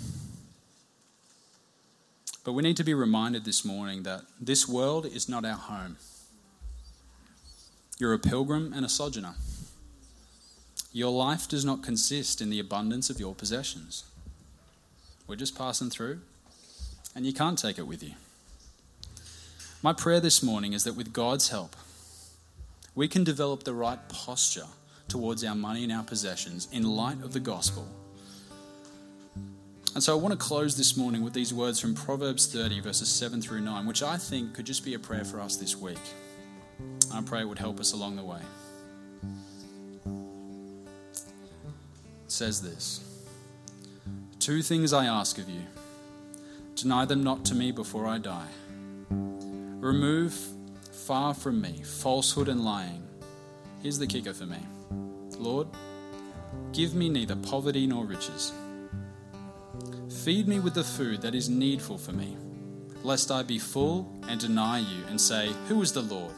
But 2.44 2.52
we 2.52 2.62
need 2.62 2.76
to 2.76 2.84
be 2.84 2.92
reminded 2.92 3.46
this 3.46 3.64
morning 3.64 4.02
that 4.02 4.22
this 4.38 4.68
world 4.68 5.06
is 5.06 5.28
not 5.28 5.46
our 5.46 5.56
home. 5.56 5.96
You're 7.98 8.12
a 8.12 8.18
pilgrim 8.18 8.72
and 8.74 8.84
a 8.84 8.88
sojourner. 8.88 9.34
Your 10.92 11.10
life 11.10 11.48
does 11.48 11.64
not 11.64 11.82
consist 11.82 12.42
in 12.42 12.50
the 12.50 12.60
abundance 12.60 13.08
of 13.08 13.18
your 13.18 13.34
possessions. 13.34 14.04
We're 15.26 15.36
just 15.36 15.56
passing 15.56 15.88
through, 15.88 16.20
and 17.16 17.24
you 17.24 17.32
can't 17.32 17.58
take 17.58 17.78
it 17.78 17.86
with 17.86 18.02
you. 18.02 18.12
My 19.82 19.94
prayer 19.94 20.20
this 20.20 20.42
morning 20.42 20.74
is 20.74 20.84
that 20.84 20.96
with 20.96 21.12
God's 21.12 21.48
help, 21.48 21.74
we 22.94 23.08
can 23.08 23.24
develop 23.24 23.64
the 23.64 23.74
right 23.74 23.98
posture 24.08 24.66
towards 25.08 25.42
our 25.42 25.54
money 25.54 25.82
and 25.82 25.92
our 25.92 26.04
possessions 26.04 26.68
in 26.70 26.84
light 26.84 27.22
of 27.22 27.32
the 27.32 27.40
gospel. 27.40 27.88
And 29.94 30.02
so 30.02 30.12
I 30.12 30.20
want 30.20 30.32
to 30.32 30.36
close 30.36 30.76
this 30.76 30.96
morning 30.96 31.22
with 31.22 31.34
these 31.34 31.54
words 31.54 31.78
from 31.78 31.94
Proverbs 31.94 32.46
30, 32.46 32.80
verses 32.80 33.08
7 33.08 33.40
through 33.40 33.60
9, 33.60 33.86
which 33.86 34.02
I 34.02 34.16
think 34.16 34.52
could 34.52 34.66
just 34.66 34.84
be 34.84 34.94
a 34.94 34.98
prayer 34.98 35.24
for 35.24 35.40
us 35.40 35.56
this 35.56 35.76
week. 35.76 36.00
I 37.12 37.22
pray 37.22 37.42
it 37.42 37.48
would 37.48 37.60
help 37.60 37.78
us 37.78 37.92
along 37.92 38.16
the 38.16 38.24
way. 38.24 38.40
It 42.24 42.32
says 42.32 42.60
this 42.60 43.04
Two 44.40 44.62
things 44.62 44.92
I 44.92 45.06
ask 45.06 45.38
of 45.38 45.48
you 45.48 45.62
deny 46.74 47.04
them 47.04 47.22
not 47.22 47.44
to 47.44 47.54
me 47.54 47.70
before 47.70 48.08
I 48.08 48.18
die. 48.18 48.48
Remove 49.10 50.36
far 50.90 51.34
from 51.34 51.60
me 51.60 51.82
falsehood 51.84 52.48
and 52.48 52.64
lying. 52.64 53.06
Here's 53.80 54.00
the 54.00 54.08
kicker 54.08 54.34
for 54.34 54.46
me 54.46 54.58
Lord, 55.38 55.68
give 56.72 56.94
me 56.94 57.08
neither 57.08 57.36
poverty 57.36 57.86
nor 57.86 58.04
riches. 58.06 58.52
Feed 60.24 60.48
me 60.48 60.58
with 60.58 60.72
the 60.72 60.82
food 60.82 61.20
that 61.20 61.34
is 61.34 61.50
needful 61.50 61.98
for 61.98 62.12
me, 62.12 62.34
lest 63.02 63.30
I 63.30 63.42
be 63.42 63.58
full 63.58 64.10
and 64.26 64.40
deny 64.40 64.78
you 64.78 65.04
and 65.10 65.20
say, 65.20 65.52
Who 65.68 65.82
is 65.82 65.92
the 65.92 66.00
Lord? 66.00 66.32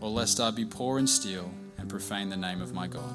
or 0.00 0.10
lest 0.10 0.38
I 0.38 0.52
be 0.52 0.64
poor 0.64 0.98
and 0.98 1.10
steal 1.10 1.50
and 1.76 1.90
profane 1.90 2.28
the 2.28 2.36
name 2.36 2.62
of 2.62 2.72
my 2.72 2.86
God. 2.86 3.14